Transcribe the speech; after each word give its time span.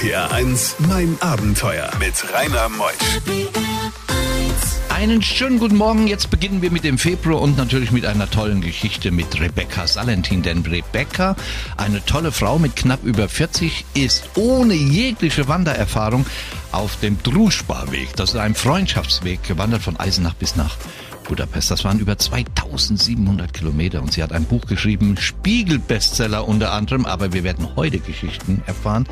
RPR 0.00 0.32
1, 0.32 0.76
mein 0.88 1.18
Abenteuer 1.20 1.90
mit 1.98 2.14
Rainer 2.32 2.70
Meusch. 2.70 2.94
Einen 4.88 5.20
schönen 5.20 5.58
guten 5.58 5.76
Morgen. 5.76 6.06
Jetzt 6.06 6.30
beginnen 6.30 6.62
wir 6.62 6.70
mit 6.70 6.84
dem 6.84 6.96
Februar 6.96 7.42
und 7.42 7.58
natürlich 7.58 7.92
mit 7.92 8.06
einer 8.06 8.30
tollen 8.30 8.62
Geschichte 8.62 9.10
mit 9.10 9.38
Rebecca 9.38 9.86
Salentin. 9.86 10.40
Denn 10.40 10.64
Rebecca, 10.64 11.36
eine 11.76 12.02
tolle 12.02 12.32
Frau 12.32 12.58
mit 12.58 12.76
knapp 12.76 13.04
über 13.04 13.28
40, 13.28 13.84
ist 13.92 14.30
ohne 14.36 14.72
jegliche 14.72 15.48
Wandererfahrung 15.48 16.24
auf 16.72 16.98
dem 17.00 17.22
Druschbarweg. 17.22 18.16
Das 18.16 18.30
ist 18.30 18.36
ein 18.36 18.54
Freundschaftsweg, 18.54 19.42
gewandert 19.42 19.82
von 19.82 20.00
Eisenach 20.00 20.34
bis 20.34 20.56
nach 20.56 20.78
Budapest. 21.28 21.70
Das 21.70 21.84
waren 21.84 21.98
über 21.98 22.16
2700 22.16 23.52
Kilometer 23.52 24.00
und 24.00 24.14
sie 24.14 24.22
hat 24.22 24.32
ein 24.32 24.44
Buch 24.44 24.66
geschrieben, 24.66 25.18
Spiegel-Bestseller 25.18 26.48
unter 26.48 26.72
anderem, 26.72 27.04
aber 27.04 27.34
wir 27.34 27.44
werden 27.44 27.68
heute 27.76 27.98
Geschichten 27.98 28.62
erfahren, 28.66 29.06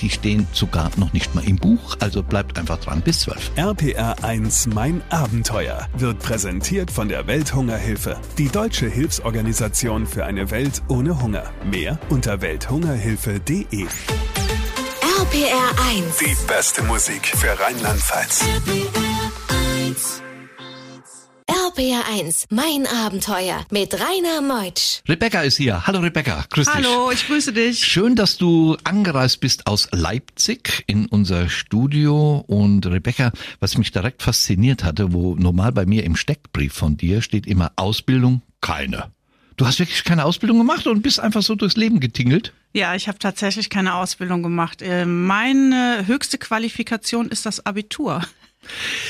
die 0.00 0.10
stehen 0.10 0.46
sogar 0.52 0.90
noch 0.96 1.12
nicht 1.12 1.34
mal 1.34 1.44
im 1.44 1.56
Buch, 1.56 1.96
also 2.00 2.22
bleibt 2.22 2.58
einfach 2.58 2.78
dran 2.78 3.02
bis 3.02 3.20
12. 3.20 3.52
RPR 3.56 4.22
1 4.22 4.68
Mein 4.68 5.02
Abenteuer 5.10 5.86
wird 5.96 6.18
präsentiert 6.18 6.90
von 6.90 7.08
der 7.08 7.26
Welthungerhilfe, 7.26 8.16
die 8.38 8.48
deutsche 8.48 8.88
Hilfsorganisation 8.88 10.06
für 10.06 10.24
eine 10.24 10.50
Welt 10.50 10.82
ohne 10.88 11.22
Hunger. 11.22 11.44
Mehr 11.64 11.98
unter 12.08 12.40
welthungerhilfe.de. 12.40 13.86
RPR 15.20 15.70
1. 15.90 16.18
Die 16.18 16.36
beste 16.46 16.82
Musik 16.82 17.26
für 17.26 17.58
Rheinland-Pfalz. 17.58 18.42
RPR 18.42 19.86
1. 19.88 20.25
Mein 21.78 22.86
Abenteuer 22.86 23.66
mit 23.70 23.92
Rainer 23.92 24.40
Meutsch. 24.40 25.02
Rebecca 25.06 25.42
ist 25.42 25.58
hier. 25.58 25.86
Hallo 25.86 25.98
Rebecca, 25.98 26.46
grüß 26.48 26.64
dich. 26.68 26.74
Hallo, 26.74 27.10
ich 27.10 27.26
grüße 27.26 27.52
dich. 27.52 27.84
Schön, 27.84 28.16
dass 28.16 28.38
du 28.38 28.78
angereist 28.84 29.40
bist 29.40 29.66
aus 29.66 29.88
Leipzig 29.92 30.84
in 30.86 31.04
unser 31.04 31.50
Studio. 31.50 32.42
Und 32.46 32.86
Rebecca, 32.86 33.30
was 33.60 33.76
mich 33.76 33.92
direkt 33.92 34.22
fasziniert 34.22 34.84
hatte, 34.84 35.12
wo 35.12 35.34
normal 35.34 35.72
bei 35.72 35.84
mir 35.84 36.04
im 36.04 36.16
Steckbrief 36.16 36.72
von 36.72 36.96
dir 36.96 37.20
steht 37.20 37.46
immer 37.46 37.72
Ausbildung, 37.76 38.40
keine. 38.62 39.10
Du 39.58 39.66
hast 39.66 39.78
wirklich 39.78 40.02
keine 40.04 40.24
Ausbildung 40.24 40.56
gemacht 40.56 40.86
und 40.86 41.02
bist 41.02 41.20
einfach 41.20 41.42
so 41.42 41.56
durchs 41.56 41.76
Leben 41.76 42.00
getingelt? 42.00 42.54
Ja, 42.72 42.94
ich 42.94 43.06
habe 43.06 43.18
tatsächlich 43.18 43.68
keine 43.68 43.94
Ausbildung 43.96 44.42
gemacht. 44.42 44.80
Äh, 44.80 45.04
Meine 45.04 46.04
höchste 46.06 46.38
Qualifikation 46.38 47.28
ist 47.28 47.44
das 47.44 47.66
Abitur. 47.66 48.22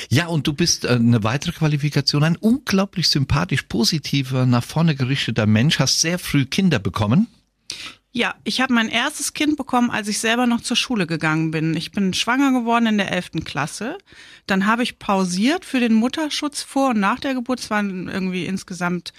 Ja, 0.09 0.27
und 0.27 0.47
du 0.47 0.53
bist 0.53 0.85
äh, 0.85 0.89
eine 0.89 1.23
weitere 1.25 1.53
Qualifikation, 1.53 2.25
ein 2.25 2.37
unglaublich 2.37 3.09
sympathisch, 3.09 3.63
positiver, 3.63 4.47
nach 4.47 4.65
vorne 4.65 4.95
gerichteter 4.95 5.47
Mensch, 5.47 5.79
hast 5.79 6.01
sehr 6.01 6.19
früh 6.19 6.47
Kinder 6.47 6.79
bekommen. 6.79 7.29
Ja, 8.13 8.35
ich 8.45 8.63
habe 8.63 8.73
mein 8.73 8.89
erstes 8.89 9.35
Kind 9.35 9.59
bekommen, 9.59 9.91
als 9.91 10.09
ich 10.09 10.21
selber 10.21 10.47
noch 10.47 10.63
zur 10.63 10.77
Schule 10.77 11.07
gegangen 11.07 11.51
bin. 11.51 11.77
Ich 11.77 11.93
bin 11.93 12.15
schwanger 12.15 12.59
geworden 12.59 12.87
in 12.87 12.97
der 12.97 13.13
11. 13.13 13.45
Klasse. 13.45 13.99
Dann 14.47 14.65
habe 14.65 14.83
ich 14.83 14.99
pausiert 14.99 15.67
für 15.67 15.81
den 15.81 15.93
Mutterschutz 15.93 16.63
vor 16.63 16.91
und 16.91 17.01
nach 17.01 17.21
der 17.21 17.35
Geburt. 17.35 17.61
Es 17.61 17.69
waren 17.69 18.09
irgendwie 18.09 18.47
insgesamt 18.47 19.13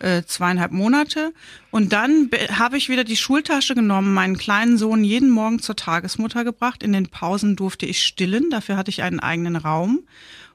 äh, 0.00 0.22
zweieinhalb 0.24 0.72
Monate. 0.72 1.32
Und 1.70 1.92
dann 1.92 2.28
be- 2.28 2.58
habe 2.58 2.76
ich 2.76 2.88
wieder 2.88 3.04
die 3.04 3.16
Schultasche 3.16 3.74
genommen, 3.74 4.12
meinen 4.14 4.36
kleinen 4.36 4.78
Sohn 4.78 5.04
jeden 5.04 5.30
Morgen 5.30 5.60
zur 5.60 5.76
Tagesmutter 5.76 6.44
gebracht. 6.44 6.82
In 6.82 6.92
den 6.92 7.08
Pausen 7.08 7.56
durfte 7.56 7.86
ich 7.86 8.04
stillen, 8.04 8.50
dafür 8.50 8.76
hatte 8.76 8.90
ich 8.90 9.02
einen 9.02 9.20
eigenen 9.20 9.56
Raum. 9.56 10.00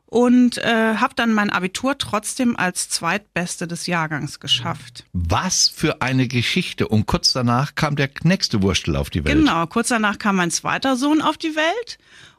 Und 0.07 0.59
äh, 0.59 0.95
habe 0.97 1.15
dann 1.15 1.33
mein 1.33 1.49
Abitur 1.49 1.97
trotzdem 1.97 2.55
als 2.55 2.89
Zweitbeste 2.89 3.67
des 3.67 3.87
Jahrgangs 3.87 4.39
geschafft. 4.39 5.03
Was 5.13 5.67
für 5.67 6.01
eine 6.01 6.27
Geschichte. 6.27 6.87
Und 6.87 7.07
kurz 7.07 7.33
danach 7.33 7.73
kam 7.73 7.95
der 7.95 8.11
nächste 8.23 8.61
Wurstel 8.61 8.95
auf 8.95 9.09
die 9.09 9.25
Welt. 9.25 9.35
Genau, 9.35 9.65
kurz 9.65 9.87
danach 9.89 10.19
kam 10.19 10.35
mein 10.35 10.51
zweiter 10.51 10.95
Sohn 10.95 11.21
auf 11.23 11.37
die 11.37 11.55
Welt. 11.55 11.97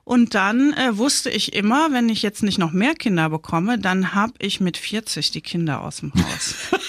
Und 0.09 0.37
dann 0.37 0.73
äh, 0.75 0.97
wusste 0.97 1.31
ich 1.31 1.53
immer, 1.53 1.89
wenn 1.91 2.09
ich 2.09 2.23
jetzt 2.23 2.45
nicht 2.45 2.59
noch 2.59 2.71
mehr 2.71 2.95
Kinder 2.95 3.29
bekomme, 3.29 3.77
dann 3.77 4.15
habe 4.15 4.35
ich 4.39 4.61
mit 4.61 4.77
40 4.77 5.33
die 5.33 5.41
Kinder 5.41 5.83
aus 5.83 5.97
dem 5.97 6.13
Haus. 6.15 6.55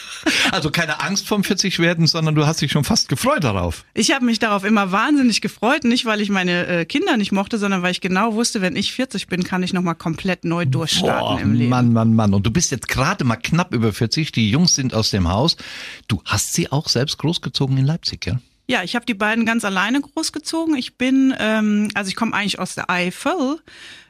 Also 0.51 0.71
keine 0.71 0.99
Angst 1.01 1.27
vom 1.27 1.43
40 1.43 1.79
werden, 1.79 2.05
sondern 2.05 2.35
du 2.35 2.45
hast 2.45 2.61
dich 2.61 2.71
schon 2.71 2.83
fast 2.83 3.07
gefreut 3.07 3.45
darauf. 3.45 3.85
Ich 3.93 4.11
habe 4.11 4.25
mich 4.25 4.39
darauf 4.39 4.65
immer 4.65 4.91
wahnsinnig 4.91 5.39
gefreut, 5.39 5.85
nicht 5.85 6.05
weil 6.05 6.19
ich 6.19 6.29
meine 6.29 6.67
äh, 6.67 6.85
Kinder 6.85 7.15
nicht 7.15 7.31
mochte, 7.31 7.57
sondern 7.57 7.81
weil 7.81 7.91
ich 7.91 8.01
genau 8.01 8.33
wusste, 8.33 8.61
wenn 8.61 8.75
ich 8.75 8.91
40 8.93 9.27
bin, 9.27 9.43
kann 9.43 9.63
ich 9.63 9.71
nochmal 9.71 9.95
komplett 9.95 10.43
neu 10.43 10.65
durchstarten 10.65 11.39
im 11.39 11.53
Leben. 11.53 11.69
Mann, 11.69 11.93
Mann, 11.93 12.13
Mann. 12.13 12.33
Und 12.33 12.45
du 12.45 12.51
bist 12.51 12.71
jetzt 12.71 12.89
gerade 12.89 13.23
mal 13.23 13.37
knapp 13.37 13.73
über 13.73 13.93
40. 13.93 14.31
Die 14.33 14.49
Jungs 14.49 14.75
sind 14.75 14.93
aus 14.93 15.11
dem 15.11 15.29
Haus. 15.29 15.55
Du 16.09 16.21
hast 16.25 16.53
sie 16.53 16.71
auch 16.71 16.89
selbst 16.89 17.17
großgezogen 17.19 17.77
in 17.77 17.85
Leipzig, 17.85 18.25
ja? 18.25 18.39
Ja, 18.69 18.83
ich 18.83 18.95
habe 18.95 19.05
die 19.05 19.13
beiden 19.13 19.45
ganz 19.45 19.63
alleine 19.63 20.01
großgezogen. 20.01 20.75
Ich 20.75 20.97
bin, 20.97 21.33
ähm, 21.39 21.89
also 21.93 22.09
ich 22.09 22.17
komme 22.17 22.33
eigentlich 22.33 22.59
aus 22.59 22.75
der 22.75 22.89
Eifel 22.89 23.59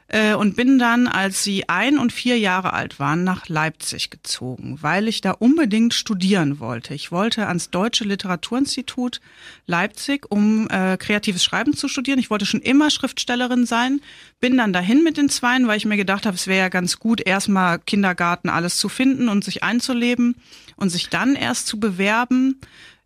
äh, 0.08 0.34
und 0.34 0.56
bin 0.56 0.80
dann, 0.80 1.06
als 1.06 1.44
sie 1.44 1.68
ein 1.68 1.96
und 1.96 2.12
vier 2.12 2.36
Jahre 2.38 2.72
alt 2.72 2.98
waren, 2.98 3.22
nach 3.22 3.48
Leipzig 3.48 4.10
gezogen, 4.10 4.78
weil 4.80 5.06
ich 5.06 5.20
da 5.20 5.30
unbedingt 5.30 5.94
studieren 5.94 6.58
wollte. 6.58 6.92
Ich 6.94 7.12
wollte 7.12 7.46
ans 7.46 7.70
Deutsche 7.70 8.02
Literaturinstitut 8.02 9.20
Leipzig, 9.66 10.26
um 10.28 10.68
äh, 10.70 10.96
kreatives 10.96 11.44
Schreiben 11.44 11.76
zu 11.76 11.86
studieren. 11.86 12.18
Ich 12.18 12.30
wollte 12.30 12.46
schon 12.46 12.60
immer 12.60 12.90
Schriftstellerin 12.90 13.64
sein, 13.64 14.00
bin 14.40 14.56
dann 14.56 14.72
dahin 14.72 15.04
mit 15.04 15.18
den 15.18 15.28
Zweien, 15.28 15.68
weil 15.68 15.76
ich 15.76 15.86
mir 15.86 15.96
gedacht 15.96 16.26
habe, 16.26 16.34
es 16.34 16.48
wäre 16.48 16.58
ja 16.58 16.68
ganz 16.68 16.98
gut, 16.98 17.20
erstmal 17.24 17.78
Kindergarten 17.78 18.48
alles 18.48 18.76
zu 18.78 18.88
finden 18.88 19.28
und 19.28 19.44
sich 19.44 19.62
einzuleben 19.62 20.34
und 20.74 20.90
sich 20.90 21.10
dann 21.10 21.36
erst 21.36 21.68
zu 21.68 21.78
bewerben 21.78 22.60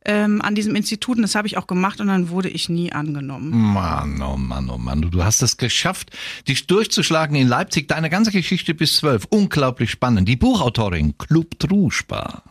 ähm, 0.04 0.42
an 0.42 0.54
diesem 0.54 0.74
Institut 0.74 1.16
und 1.16 1.22
das 1.22 1.34
habe 1.34 1.46
ich 1.46 1.56
auch 1.56 1.66
gemacht 1.66 2.00
und 2.00 2.08
dann 2.08 2.28
wurde 2.28 2.48
ich 2.48 2.68
nie 2.68 2.92
angenommen. 2.92 3.50
Mann, 3.50 4.20
oh 4.22 4.36
Mann, 4.36 4.68
oh 4.70 4.78
Mann, 4.78 5.02
du 5.02 5.24
hast 5.24 5.42
es 5.42 5.56
geschafft, 5.56 6.10
dich 6.48 6.66
durchzuschlagen 6.66 7.36
in 7.36 7.48
Leipzig. 7.48 7.88
Deine 7.88 8.10
ganze 8.10 8.32
Geschichte 8.32 8.74
bis 8.74 8.96
zwölf, 8.96 9.26
unglaublich 9.30 9.90
spannend. 9.90 10.28
Die 10.28 10.36
Buchautorin 10.36 11.16
Club 11.18 11.58
Truschbar. 11.58 12.42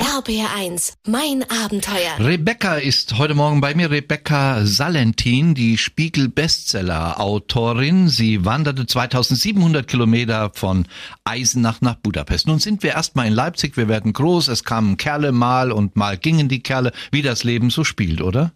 RBR1, 0.00 0.94
mein 1.06 1.44
Abenteuer. 1.50 2.16
Rebecca 2.18 2.76
ist 2.76 3.18
heute 3.18 3.34
Morgen 3.34 3.60
bei 3.60 3.74
mir, 3.74 3.90
Rebecca 3.90 4.64
Salentin, 4.64 5.54
die 5.54 5.76
Spiegel-Bestseller-Autorin. 5.76 8.08
Sie 8.08 8.46
wanderte 8.46 8.86
2700 8.86 9.86
Kilometer 9.86 10.52
von 10.54 10.86
Eisenach 11.24 11.82
nach 11.82 11.96
Budapest. 11.96 12.46
Nun 12.46 12.60
sind 12.60 12.82
wir 12.82 12.92
erstmal 12.92 13.26
in 13.26 13.34
Leipzig, 13.34 13.76
wir 13.76 13.88
werden 13.88 14.14
groß, 14.14 14.48
es 14.48 14.64
kamen 14.64 14.96
Kerle 14.96 15.32
mal 15.32 15.70
und 15.70 15.96
mal 15.96 16.16
gingen 16.16 16.48
die 16.48 16.62
Kerle, 16.62 16.92
wie 17.12 17.20
das 17.20 17.44
Leben 17.44 17.68
so 17.68 17.84
spielt, 17.84 18.22
oder? 18.22 18.52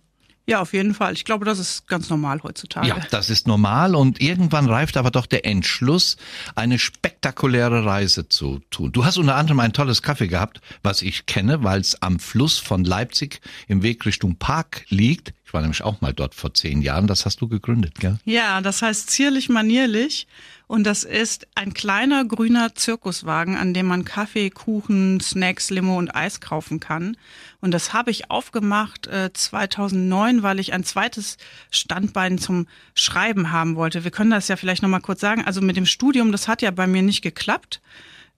Ja, 0.47 0.60
auf 0.60 0.75
jeden 0.75 0.93
Fall. 0.93 1.15
Ich 1.15 1.25
glaube, 1.25 1.47
das 1.47 1.59
ist 1.59 1.88
ganz 1.88 2.10
normal 2.10 2.43
heutzutage. 2.43 2.87
Ja, 2.87 2.99
das 3.10 3.31
ist 3.31 3.47
normal 3.47 3.94
und 3.94 4.21
irgendwann 4.21 4.66
reift 4.66 4.99
aber 4.99 5.10
doch 5.10 5.25
der 5.25 5.47
Entschluss, 5.47 6.19
eine 6.55 6.78
spektakuläre 6.78 7.87
Reise 7.87 8.28
zu 8.28 8.60
tun. 8.71 8.93
Du 8.93 9.06
hast 9.06 9.16
unter 9.16 9.37
anderem 9.37 9.60
ein 9.60 9.72
tolles 9.72 10.03
Kaffee 10.03 10.28
gehabt, 10.28 10.60
was 10.83 11.00
ich 11.00 11.25
kenne, 11.25 11.65
weil 11.65 11.81
es 11.81 12.03
am 12.03 12.19
Fluss 12.19 12.59
von 12.59 12.84
Leipzig 12.84 13.41
im 13.69 13.83
Weg 13.83 14.04
Richtung 14.04 14.37
Park 14.37 14.84
liegt. 14.88 15.33
Ich 15.47 15.53
war 15.53 15.60
nämlich 15.60 15.82
auch 15.82 16.00
mal 16.00 16.12
dort 16.12 16.34
vor 16.34 16.55
zehn 16.55 16.81
Jahren. 16.81 17.06
Das 17.06 17.27
hast 17.27 17.41
du 17.41 17.49
gegründet, 17.49 18.00
gell? 18.00 18.19
Ja, 18.25 18.60
das 18.60 18.82
heißt 18.82 19.10
zierlich 19.10 19.49
manierlich. 19.49 20.27
Und 20.66 20.84
das 20.84 21.05
ist 21.05 21.47
ein 21.55 21.75
kleiner 21.75 22.25
grüner 22.25 22.75
Zirkuswagen, 22.75 23.56
an 23.56 23.75
dem 23.75 23.87
man 23.87 24.06
Kaffee, 24.06 24.49
Kuchen, 24.49 25.21
Snacks, 25.21 25.69
Limo 25.69 25.99
und 25.99 26.15
Eis 26.16 26.41
kaufen 26.41 26.81
kann. 26.81 27.19
Und 27.60 27.72
das 27.72 27.93
habe 27.93 28.10
ich 28.10 28.31
aufgemacht 28.31 29.06
äh, 29.06 29.31
2009, 29.33 30.43
weil 30.43 30.59
ich 30.59 30.72
ein 30.72 30.84
zweites 30.84 31.37
Standbein 31.71 32.38
zum 32.38 32.66
Schreiben 32.94 33.53
haben 33.53 33.77
wollte. 33.77 34.04
Wir 34.04 34.10
können 34.10 34.31
das 34.31 34.49
ja 34.49 34.56
vielleicht 34.56 34.83
noch 34.83 34.88
mal 34.88 35.00
kurz 35.00 35.21
sagen. 35.21 35.44
Also 35.44 35.60
mit 35.60 35.77
dem 35.77 35.87
Studium, 35.87 36.33
das 36.33 36.49
hat 36.49 36.62
ja 36.62 36.71
bei 36.71 36.87
mir 36.87 37.03
nicht 37.03 37.21
geklappt. 37.21 37.83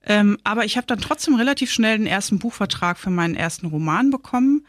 Ähm, 0.05 0.37
aber 0.43 0.65
ich 0.65 0.77
habe 0.77 0.87
dann 0.87 0.99
trotzdem 0.99 1.35
relativ 1.35 1.71
schnell 1.71 1.97
den 1.97 2.07
ersten 2.07 2.39
Buchvertrag 2.39 2.97
für 2.97 3.09
meinen 3.09 3.35
ersten 3.35 3.67
Roman 3.67 4.09
bekommen. 4.09 4.65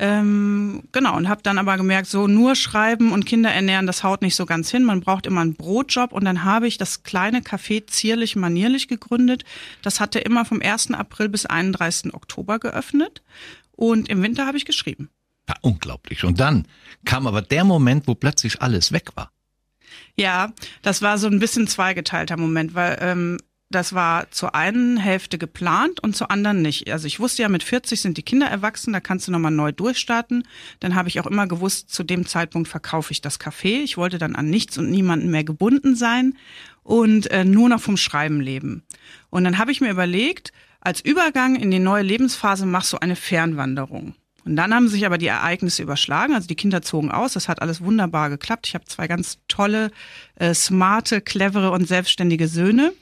Ähm, 0.00 0.84
genau, 0.92 1.16
und 1.16 1.28
habe 1.28 1.42
dann 1.42 1.58
aber 1.58 1.76
gemerkt, 1.76 2.08
so 2.08 2.28
nur 2.28 2.54
schreiben 2.54 3.10
und 3.12 3.26
Kinder 3.26 3.50
ernähren, 3.50 3.88
das 3.88 4.04
haut 4.04 4.22
nicht 4.22 4.36
so 4.36 4.46
ganz 4.46 4.70
hin. 4.70 4.84
Man 4.84 5.00
braucht 5.00 5.26
immer 5.26 5.40
einen 5.40 5.54
Brotjob. 5.54 6.12
Und 6.12 6.24
dann 6.24 6.44
habe 6.44 6.68
ich 6.68 6.78
das 6.78 7.02
kleine 7.02 7.40
Café 7.40 7.86
Zierlich 7.86 8.36
Manierlich 8.36 8.86
gegründet. 8.86 9.44
Das 9.82 9.98
hatte 9.98 10.20
immer 10.20 10.44
vom 10.44 10.62
1. 10.62 10.92
April 10.92 11.28
bis 11.28 11.46
31. 11.46 12.14
Oktober 12.14 12.60
geöffnet. 12.60 13.22
Und 13.72 14.08
im 14.08 14.22
Winter 14.22 14.46
habe 14.46 14.56
ich 14.56 14.64
geschrieben. 14.64 15.10
Ja, 15.48 15.56
unglaublich. 15.62 16.24
Und 16.24 16.38
dann 16.38 16.66
kam 17.04 17.26
aber 17.26 17.42
der 17.42 17.64
Moment, 17.64 18.06
wo 18.06 18.14
plötzlich 18.14 18.62
alles 18.62 18.92
weg 18.92 19.10
war. 19.16 19.32
Ja, 20.16 20.52
das 20.82 21.02
war 21.02 21.18
so 21.18 21.26
ein 21.26 21.38
bisschen 21.38 21.66
zweigeteilter 21.66 22.36
Moment, 22.36 22.74
weil 22.74 22.98
ähm, 23.00 23.38
das 23.70 23.92
war 23.92 24.30
zur 24.30 24.54
einen 24.54 24.96
Hälfte 24.96 25.36
geplant 25.36 26.00
und 26.00 26.16
zur 26.16 26.30
anderen 26.30 26.62
nicht. 26.62 26.90
Also 26.90 27.06
ich 27.06 27.20
wusste 27.20 27.42
ja, 27.42 27.48
mit 27.48 27.62
40 27.62 28.00
sind 28.00 28.16
die 28.16 28.22
Kinder 28.22 28.46
erwachsen, 28.46 28.92
da 28.92 29.00
kannst 29.00 29.28
du 29.28 29.32
nochmal 29.32 29.50
neu 29.50 29.72
durchstarten. 29.72 30.44
Dann 30.80 30.94
habe 30.94 31.08
ich 31.08 31.20
auch 31.20 31.26
immer 31.26 31.46
gewusst, 31.46 31.90
zu 31.90 32.02
dem 32.02 32.26
Zeitpunkt 32.26 32.68
verkaufe 32.68 33.12
ich 33.12 33.20
das 33.20 33.38
Café. 33.38 33.82
Ich 33.82 33.98
wollte 33.98 34.18
dann 34.18 34.36
an 34.36 34.48
nichts 34.48 34.78
und 34.78 34.90
niemanden 34.90 35.30
mehr 35.30 35.44
gebunden 35.44 35.96
sein 35.96 36.34
und 36.82 37.30
äh, 37.30 37.44
nur 37.44 37.68
noch 37.68 37.80
vom 37.80 37.98
Schreiben 37.98 38.40
leben. 38.40 38.84
Und 39.28 39.44
dann 39.44 39.58
habe 39.58 39.70
ich 39.70 39.82
mir 39.82 39.90
überlegt, 39.90 40.52
als 40.80 41.00
Übergang 41.02 41.56
in 41.56 41.70
die 41.70 41.78
neue 41.78 42.02
Lebensphase 42.02 42.64
machst 42.64 42.92
du 42.94 42.98
eine 42.98 43.16
Fernwanderung. 43.16 44.14
Und 44.48 44.56
dann 44.56 44.72
haben 44.72 44.88
sich 44.88 45.04
aber 45.04 45.18
die 45.18 45.26
Ereignisse 45.26 45.82
überschlagen. 45.82 46.32
Also 46.34 46.48
die 46.48 46.54
Kinder 46.54 46.80
zogen 46.80 47.10
aus. 47.10 47.34
Das 47.34 47.48
hat 47.48 47.60
alles 47.60 47.82
wunderbar 47.82 48.30
geklappt. 48.30 48.66
Ich 48.66 48.74
habe 48.74 48.86
zwei 48.86 49.06
ganz 49.06 49.38
tolle, 49.46 49.90
äh, 50.36 50.54
smarte, 50.54 51.20
clevere 51.20 51.70
und 51.70 51.86
selbstständige 51.86 52.48
Söhne. 52.48 52.94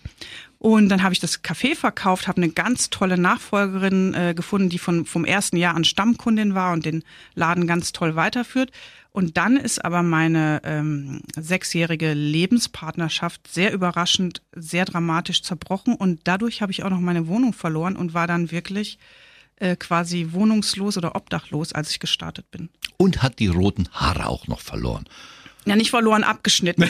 Und 0.59 0.89
dann 0.89 1.03
habe 1.03 1.13
ich 1.13 1.21
das 1.21 1.45
Café 1.45 1.77
verkauft, 1.77 2.29
habe 2.29 2.39
eine 2.39 2.51
ganz 2.51 2.89
tolle 2.89 3.19
Nachfolgerin 3.19 4.15
äh, 4.15 4.35
gefunden, 4.35 4.71
die 4.71 4.79
von, 4.79 5.05
vom 5.05 5.25
ersten 5.25 5.57
Jahr 5.57 5.75
an 5.75 5.85
Stammkundin 5.85 6.55
war 6.55 6.73
und 6.73 6.87
den 6.87 7.05
Laden 7.35 7.67
ganz 7.67 7.93
toll 7.93 8.17
weiterführt. 8.17 8.71
Und 9.13 9.37
dann 9.37 9.57
ist 9.57 9.85
aber 9.85 10.03
meine 10.03 10.61
ähm, 10.65 11.21
sechsjährige 11.37 12.13
Lebenspartnerschaft 12.13 13.49
sehr 13.49 13.73
überraschend, 13.73 14.43
sehr 14.53 14.85
dramatisch 14.85 15.43
zerbrochen. 15.43 15.95
Und 15.95 16.21
dadurch 16.25 16.63
habe 16.63 16.73
ich 16.73 16.85
auch 16.85 16.91
noch 16.91 17.01
meine 17.01 17.27
Wohnung 17.27 17.53
verloren 17.53 17.97
und 17.97 18.15
war 18.15 18.27
dann 18.27 18.51
wirklich 18.51 18.99
äh, 19.57 19.77
quasi 19.77 20.29
wohnungslos 20.33 20.99
oder 20.99 21.17
obdachlos, 21.17 21.73
als 21.73 21.91
ich 21.91 22.01
gestartet 22.01 22.51
bin. 22.51 22.69
Und 22.99 23.23
hat 23.23 23.39
die 23.39 23.49
roten 23.49 23.89
Haare 23.93 24.27
auch 24.27 24.49
noch 24.49 24.61
verloren. 24.61 25.07
Ja, 25.65 25.77
nicht 25.77 25.91
verloren, 25.91 26.23
abgeschnitten. 26.23 26.89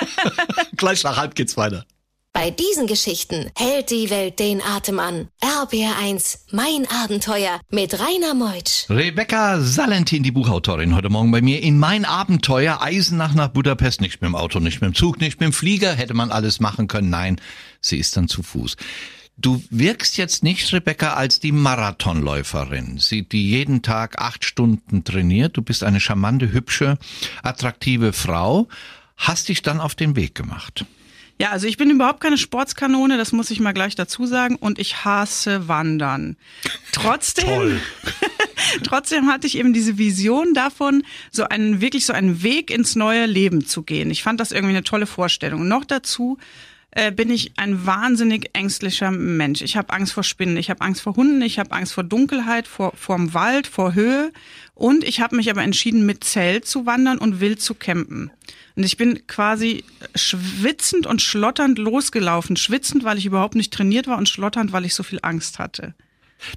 Gleich 0.76 1.04
nach 1.04 1.16
halb 1.16 1.34
geht's 1.34 1.56
weiter. 1.56 1.86
Bei 2.36 2.50
diesen 2.50 2.86
Geschichten 2.86 3.50
hält 3.56 3.90
die 3.90 4.10
Welt 4.10 4.38
den 4.40 4.60
Atem 4.60 4.98
an. 4.98 5.28
RBR1, 5.40 6.40
mein 6.52 6.86
Abenteuer 6.86 7.62
mit 7.70 7.98
Rainer 7.98 8.34
Meutsch. 8.34 8.90
Rebecca 8.90 9.58
Salentin, 9.62 10.22
die 10.22 10.32
Buchautorin, 10.32 10.94
heute 10.94 11.08
Morgen 11.08 11.30
bei 11.30 11.40
mir 11.40 11.62
in 11.62 11.78
mein 11.78 12.04
Abenteuer. 12.04 12.82
Eisenach 12.82 13.32
nach 13.32 13.48
Budapest, 13.48 14.02
nicht 14.02 14.20
mit 14.20 14.28
dem 14.28 14.34
Auto, 14.34 14.60
nicht 14.60 14.82
mit 14.82 14.90
dem 14.90 14.94
Zug, 14.94 15.18
nicht 15.18 15.40
mit 15.40 15.46
dem 15.46 15.52
Flieger, 15.54 15.94
hätte 15.94 16.12
man 16.12 16.30
alles 16.30 16.60
machen 16.60 16.88
können. 16.88 17.08
Nein, 17.08 17.40
sie 17.80 17.96
ist 17.96 18.18
dann 18.18 18.28
zu 18.28 18.42
Fuß. 18.42 18.76
Du 19.38 19.64
wirkst 19.70 20.18
jetzt 20.18 20.44
nicht, 20.44 20.70
Rebecca, 20.74 21.14
als 21.14 21.40
die 21.40 21.52
Marathonläuferin, 21.52 22.98
sie, 22.98 23.26
die 23.26 23.48
jeden 23.48 23.80
Tag 23.80 24.20
acht 24.20 24.44
Stunden 24.44 25.04
trainiert. 25.04 25.56
Du 25.56 25.62
bist 25.62 25.82
eine 25.82 26.00
charmante, 26.00 26.52
hübsche, 26.52 26.98
attraktive 27.42 28.12
Frau. 28.12 28.68
Hast 29.16 29.48
dich 29.48 29.62
dann 29.62 29.80
auf 29.80 29.94
den 29.94 30.16
Weg 30.16 30.34
gemacht. 30.34 30.84
Ja, 31.38 31.50
also 31.50 31.66
ich 31.66 31.76
bin 31.76 31.90
überhaupt 31.90 32.20
keine 32.20 32.38
Sportskanone, 32.38 33.18
das 33.18 33.32
muss 33.32 33.50
ich 33.50 33.60
mal 33.60 33.72
gleich 33.72 33.94
dazu 33.94 34.26
sagen. 34.26 34.56
Und 34.56 34.78
ich 34.78 35.04
hasse 35.04 35.68
Wandern. 35.68 36.36
Trotzdem, 36.92 37.80
trotzdem 38.84 39.26
hatte 39.26 39.46
ich 39.46 39.58
eben 39.58 39.74
diese 39.74 39.98
Vision 39.98 40.54
davon, 40.54 41.02
so 41.30 41.44
einen, 41.44 41.82
wirklich 41.82 42.06
so 42.06 42.14
einen 42.14 42.42
Weg 42.42 42.70
ins 42.70 42.96
neue 42.96 43.26
Leben 43.26 43.66
zu 43.66 43.82
gehen. 43.82 44.10
Ich 44.10 44.22
fand 44.22 44.40
das 44.40 44.50
irgendwie 44.50 44.74
eine 44.74 44.84
tolle 44.84 45.06
Vorstellung. 45.06 45.60
Und 45.62 45.68
noch 45.68 45.84
dazu 45.84 46.38
äh, 46.96 47.12
bin 47.12 47.30
ich 47.30 47.52
ein 47.58 47.84
wahnsinnig 47.84 48.50
ängstlicher 48.54 49.10
Mensch. 49.10 49.60
Ich 49.60 49.76
habe 49.76 49.92
Angst 49.92 50.14
vor 50.14 50.24
Spinnen, 50.24 50.56
ich 50.56 50.70
habe 50.70 50.80
Angst 50.80 51.02
vor 51.02 51.14
Hunden, 51.14 51.42
ich 51.42 51.58
habe 51.58 51.72
Angst 51.72 51.92
vor 51.92 52.04
Dunkelheit, 52.04 52.66
vor 52.66 52.92
vorm 52.96 53.34
Wald, 53.34 53.66
vor 53.66 53.94
Höhe 53.94 54.32
und 54.74 55.04
ich 55.04 55.20
habe 55.20 55.36
mich 55.36 55.50
aber 55.50 55.62
entschieden, 55.62 56.06
mit 56.06 56.24
Zelt 56.24 56.66
zu 56.66 56.86
wandern 56.86 57.18
und 57.18 57.38
wild 57.38 57.60
zu 57.60 57.74
campen. 57.74 58.30
Und 58.76 58.82
ich 58.82 58.96
bin 58.96 59.26
quasi 59.26 59.84
schwitzend 60.14 61.06
und 61.06 61.20
schlotternd 61.20 61.78
losgelaufen. 61.78 62.56
Schwitzend, 62.56 63.04
weil 63.04 63.18
ich 63.18 63.26
überhaupt 63.26 63.56
nicht 63.56 63.72
trainiert 63.72 64.06
war 64.06 64.16
und 64.16 64.28
schlotternd, 64.28 64.72
weil 64.72 64.86
ich 64.86 64.94
so 64.94 65.02
viel 65.02 65.18
Angst 65.22 65.58
hatte. 65.58 65.94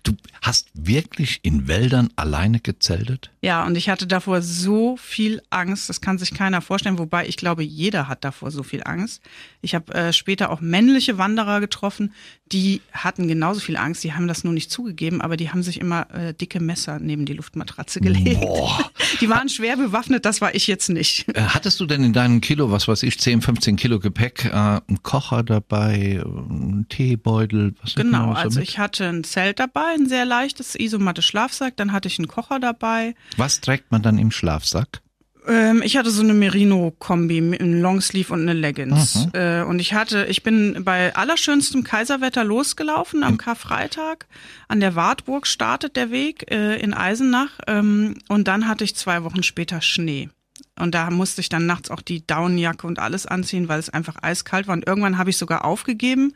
Du 0.04 0.14
hast 0.42 0.68
wirklich 0.74 1.40
in 1.44 1.68
Wäldern 1.68 2.10
alleine 2.16 2.60
gezeltet? 2.60 3.32
Ja, 3.42 3.66
und 3.66 3.78
ich 3.78 3.90
hatte 3.90 4.08
davor 4.08 4.42
so 4.42 4.98
viel 4.98 5.42
Angst, 5.50 5.90
das 5.90 6.02
kann 6.02 6.18
sich 6.18 6.34
keiner 6.34 6.62
vorstellen, 6.62 7.00
wobei 7.00 7.28
ich 7.28 7.38
glaube, 7.38 7.64
jeder 7.64 8.08
hat 8.08 8.24
davor 8.24 8.52
so 8.52 8.64
viel 8.64 8.82
Angst. 8.84 9.22
Ich 9.62 9.76
habe 9.76 9.94
äh, 9.94 10.14
später 10.14 10.50
auch 10.52 10.62
männliche 10.62 11.18
Wanderer 11.18 11.60
getroffen, 11.60 12.14
die 12.52 12.82
hatten 12.92 13.28
genauso 13.28 13.60
viel 13.60 13.78
Angst, 13.78 14.04
die 14.04 14.14
haben 14.14 14.28
das 14.28 14.44
nur 14.44 14.54
nicht 14.54 14.72
zugegeben, 14.72 15.22
aber 15.22 15.38
die 15.38 15.52
haben 15.52 15.62
sich 15.64 15.80
immer 15.80 16.08
äh, 16.14 16.34
dicke 16.34 16.60
Messer 16.60 17.00
neben 17.00 17.26
die 17.26 17.34
Luftmatratze 17.34 18.02
gelegt. 18.02 18.42
Boah. 18.42 18.92
Die 19.22 19.30
waren 19.30 19.50
schwer 19.50 19.76
bewaffnet, 19.76 20.24
das 20.24 20.40
war 20.40 20.54
ich 20.54 20.68
jetzt 20.68 20.90
nicht. 20.90 21.28
Äh, 21.30 21.42
Hattest 21.42 21.80
du 21.80 21.86
denn 21.86 22.04
in 22.04 22.14
deinem 22.14 22.42
Kilo, 22.42 22.72
was 22.72 22.88
weiß 22.88 23.04
ich, 23.04 23.20
10, 23.20 23.42
15 23.42 23.76
Kilo 23.76 24.00
Gepäck, 24.00 24.46
äh, 24.46 24.50
einen 24.52 25.04
Kocher 25.04 25.44
dabei, 25.44 26.22
einen 26.24 26.86
Teebeutel? 26.90 27.74
Was 27.82 27.96
Genau, 27.96 28.34
also 28.34 28.60
mit? 28.60 28.70
ich 28.70 28.78
hatte 28.78 29.08
ein 29.08 29.24
Zelt 29.24 29.60
dabei, 29.60 29.69
ein 29.76 30.08
sehr 30.08 30.26
leichtes 30.26 30.76
Isomatte 30.76 31.22
Schlafsack, 31.22 31.78
dann 31.78 31.92
hatte 31.92 32.08
ich 32.08 32.20
einen 32.20 32.28
Kocher 32.28 32.60
dabei. 32.60 33.16
Was 33.38 33.62
trägt 33.62 33.92
man 33.92 34.02
dann 34.02 34.18
im 34.18 34.32
Schlafsack? 34.32 35.02
Ähm, 35.48 35.82
ich 35.84 35.98
hatte 35.98 36.12
so 36.12 36.22
eine 36.22 36.34
Merino-Kombi 36.34 37.42
mit 37.42 37.62
einem 37.62 37.82
Longsleeve 37.82 38.34
und 38.34 38.42
eine 38.42 38.54
Leggings. 38.54 39.16
Mhm. 39.16 39.32
Äh, 39.34 39.64
und 39.64 39.80
ich 39.80 39.94
hatte, 39.94 40.26
ich 40.26 40.44
bin 40.44 40.84
bei 40.84 41.16
allerschönstem 41.16 41.84
Kaiserwetter 41.84 42.44
losgelaufen 42.44 43.24
am 43.24 43.38
Karfreitag. 43.38 44.28
An 44.68 44.80
der 44.80 44.96
Wartburg 44.96 45.48
startet 45.48 45.96
der 45.96 46.12
Weg 46.12 46.52
äh, 46.52 46.80
in 46.80 46.94
Eisenach. 46.94 47.60
Ähm, 47.68 48.16
und 48.28 48.48
dann 48.48 48.68
hatte 48.68 48.84
ich 48.84 48.96
zwei 48.96 49.24
Wochen 49.24 49.44
später 49.44 49.82
Schnee. 49.82 50.30
Und 50.78 50.96
da 50.96 51.10
musste 51.10 51.42
ich 51.42 51.50
dann 51.50 51.66
nachts 51.66 51.92
auch 51.92 52.02
die 52.02 52.26
Daunenjacke 52.26 52.88
und 52.88 53.00
alles 53.00 53.26
anziehen, 53.26 53.68
weil 53.68 53.80
es 53.80 53.90
einfach 53.90 54.16
eiskalt 54.22 54.68
war. 54.68 54.74
Und 54.74 54.88
irgendwann 54.88 55.18
habe 55.18 55.30
ich 55.30 55.38
sogar 55.38 55.66
aufgegeben 55.66 56.34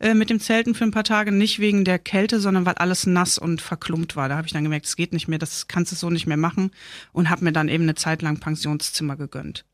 äh, 0.00 0.14
mit 0.14 0.30
dem 0.30 0.40
Zelten 0.40 0.74
für 0.74 0.84
ein 0.84 0.90
paar 0.90 1.04
Tage. 1.04 1.32
Nicht 1.32 1.58
wegen 1.58 1.84
der 1.84 1.98
Kälte, 1.98 2.40
sondern 2.40 2.66
weil 2.66 2.74
alles 2.74 3.06
nass 3.06 3.38
und 3.38 3.60
verklumpt 3.60 4.16
war. 4.16 4.28
Da 4.28 4.36
habe 4.36 4.46
ich 4.46 4.52
dann 4.52 4.64
gemerkt, 4.64 4.86
es 4.86 4.96
geht 4.96 5.12
nicht 5.12 5.28
mehr, 5.28 5.38
das 5.38 5.68
kannst 5.68 5.92
du 5.92 5.96
so 5.96 6.10
nicht 6.10 6.26
mehr 6.26 6.36
machen. 6.36 6.70
Und 7.12 7.30
habe 7.30 7.44
mir 7.44 7.52
dann 7.52 7.68
eben 7.68 7.84
eine 7.84 7.94
Zeit 7.94 8.22
lang 8.22 8.38
Pensionszimmer 8.38 9.16
gegönnt. 9.16 9.64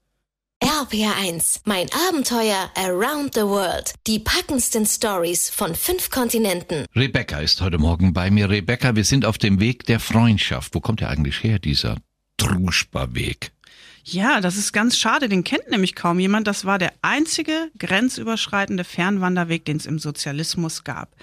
RPR1, 0.60 1.60
mein 1.66 1.86
Abenteuer 2.08 2.70
around 2.74 3.34
the 3.34 3.42
world. 3.42 3.94
Die 4.08 4.18
packendsten 4.18 4.86
Stories 4.86 5.50
von 5.50 5.76
fünf 5.76 6.10
Kontinenten. 6.10 6.84
Rebecca 6.96 7.38
ist 7.38 7.60
heute 7.60 7.78
Morgen 7.78 8.12
bei 8.12 8.30
mir. 8.30 8.50
Rebecca, 8.50 8.96
wir 8.96 9.04
sind 9.04 9.24
auf 9.24 9.38
dem 9.38 9.60
Weg 9.60 9.86
der 9.86 10.00
Freundschaft. 10.00 10.74
Wo 10.74 10.80
kommt 10.80 11.00
der 11.00 11.10
eigentlich 11.10 11.44
her, 11.44 11.60
dieser 11.60 11.96
Druschba-Weg? 12.38 13.52
Ja, 14.10 14.40
das 14.40 14.56
ist 14.56 14.72
ganz 14.72 14.96
schade. 14.96 15.28
Den 15.28 15.44
kennt 15.44 15.68
nämlich 15.68 15.94
kaum 15.94 16.18
jemand. 16.18 16.46
Das 16.46 16.64
war 16.64 16.78
der 16.78 16.94
einzige 17.02 17.70
grenzüberschreitende 17.78 18.82
Fernwanderweg, 18.82 19.66
den 19.66 19.76
es 19.76 19.84
im 19.84 19.98
Sozialismus 19.98 20.82
gab. 20.82 21.14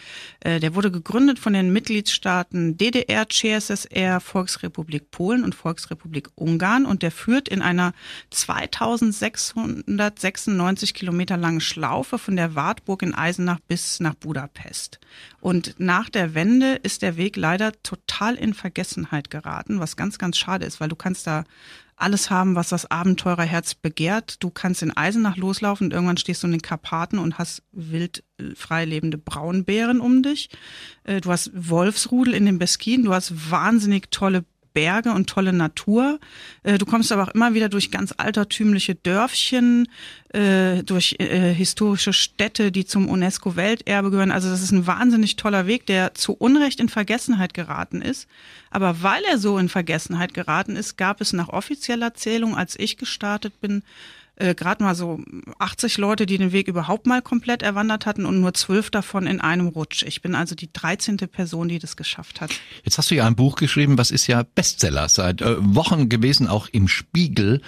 Äh, 0.42 0.60
der 0.60 0.76
wurde 0.76 0.92
gegründet 0.92 1.40
von 1.40 1.54
den 1.54 1.74
Mitgliedstaaten 1.74 2.78
DDR, 2.78 3.28
CSSR, 3.28 4.20
Volksrepublik 4.20 5.10
Polen 5.10 5.44
und 5.44 5.56
Volksrepublik 5.56 6.30
Ungarn 6.36 6.86
und 6.86 7.02
der 7.02 7.10
führt 7.10 7.50
in 7.50 7.64
einer 7.64 7.94
2696 8.30 10.94
Kilometer 10.94 11.38
langen 11.38 11.62
Schlaufe 11.62 12.20
von 12.20 12.36
der 12.36 12.54
Wartburg 12.54 13.02
in 13.02 13.16
Eisenach 13.16 13.62
bis 13.68 14.00
nach 14.00 14.14
Budapest. 14.14 15.00
Und 15.42 15.74
nach 15.80 16.12
der 16.12 16.36
Wende 16.36 16.76
ist 16.84 17.02
der 17.02 17.18
Weg 17.18 17.36
leider 17.36 17.72
total 17.82 18.36
in 18.36 18.54
Vergessenheit 18.54 19.32
geraten, 19.32 19.80
was 19.80 19.96
ganz, 19.96 20.20
ganz 20.20 20.38
schade 20.38 20.68
ist, 20.68 20.80
weil 20.80 20.90
du 20.90 20.96
kannst 20.96 21.26
da 21.26 21.46
alles 21.98 22.30
haben, 22.30 22.56
was 22.56 22.70
das 22.70 22.90
Abenteurerherz 22.92 23.76
begehrt. 23.76 24.44
Du 24.44 24.50
kannst 24.50 24.82
in 24.82 24.96
Eisenach 24.96 25.38
loslaufen 25.38 25.88
und 25.88 25.94
irgendwann 25.94 26.18
stehst 26.18 26.44
du 26.44 26.48
in 26.48 26.52
den 26.52 26.62
Karpaten 26.62 27.20
und 27.20 27.38
hast 27.38 27.64
wild 27.72 28.24
äh, 28.38 28.56
frei 28.56 28.86
lebende 28.86 29.18
Braunbären 29.18 30.00
um 30.02 30.24
dich. 30.24 30.50
Äh, 31.04 31.22
Du 31.22 31.32
hast 31.32 31.52
Wolfsrudel 31.54 32.34
in 32.34 32.46
den 32.46 32.60
Beskiden, 32.60 33.06
du 33.06 33.14
hast 33.14 33.52
wahnsinnig 33.52 34.12
tolle 34.12 34.44
Berge 34.76 35.12
und 35.12 35.28
tolle 35.28 35.54
Natur. 35.54 36.20
Äh, 36.62 36.78
Du 36.78 36.86
kommst 36.86 37.12
aber 37.12 37.24
auch 37.24 37.34
immer 37.34 37.56
wieder 37.56 37.70
durch 37.70 37.90
ganz 37.90 38.14
altertümliche 38.16 38.94
Dörfchen, 38.94 39.88
äh, 40.30 40.84
durch 40.84 41.16
äh, 41.18 41.54
historische 41.54 42.14
Städte, 42.14 42.72
die 42.72 42.86
zum 42.86 43.10
UNESCO-Welterbe 43.10 44.12
gehören. 44.12 44.32
Also 44.32 44.50
das 44.50 44.62
ist 44.62 44.72
ein 44.72 44.86
wahnsinnig 44.86 45.38
toller 45.38 45.66
Weg, 45.66 45.88
der 45.88 46.14
zu 46.14 46.34
Unrecht 46.34 46.80
in 46.80 46.90
Vergessenheit 46.90 47.56
geraten 47.56 48.02
ist. 48.04 48.28
Aber 48.70 49.02
weil 49.02 49.24
er 49.24 49.40
so 49.40 49.58
in 49.58 49.70
Vergessenheit 49.70 50.34
geraten 50.36 50.76
ist, 50.76 50.98
gab 50.98 51.22
es 51.22 51.34
nach 51.34 51.50
offizieller 51.50 52.14
Zählung, 52.14 52.56
als 52.56 52.78
ich 52.78 52.98
gestartet 52.98 53.60
bin, 53.62 53.82
äh, 54.38 54.56
gerade 54.56 54.84
mal 54.84 54.96
so 54.96 55.20
80 55.60 55.98
Leute, 55.98 56.26
die 56.26 56.38
den 56.38 56.52
Weg 56.52 56.68
überhaupt 56.68 57.08
mal 57.08 57.22
komplett 57.22 57.64
erwandert 57.64 58.06
hatten 58.06 58.26
und 58.26 58.42
nur 58.42 58.54
zwölf 58.54 58.90
davon 58.90 59.28
in 59.28 59.42
einem 59.42 59.68
Rutsch. 59.68 60.04
Ich 60.04 60.22
bin 60.22 60.36
also 60.36 60.56
die 60.56 60.72
13. 60.72 61.18
Person, 61.18 61.70
die 61.70 61.80
das 61.80 61.96
geschafft 61.96 62.42
hat. 62.42 62.52
Jetzt 62.84 62.98
hast 62.98 63.12
du 63.12 63.16
ja 63.16 63.26
ein 63.26 63.36
Buch 63.36 63.56
geschrieben, 63.56 63.98
was 63.98 64.12
ist 64.12 64.28
ja 64.28 64.44
Bestseller 64.44 65.10
seit 65.10 65.42
äh, 65.42 65.56
Wochen 65.60 66.10
gewesen, 66.10 66.48
auch 66.48 66.68
im 66.68 66.88
Spiegel. 66.88 67.62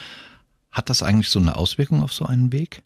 Hat 0.72 0.90
das 0.90 1.04
eigentlich 1.04 1.30
so 1.30 1.40
eine 1.40 1.56
Auswirkung 1.56 2.04
auf 2.04 2.14
so 2.14 2.26
einen 2.26 2.52
Weg? 2.52 2.84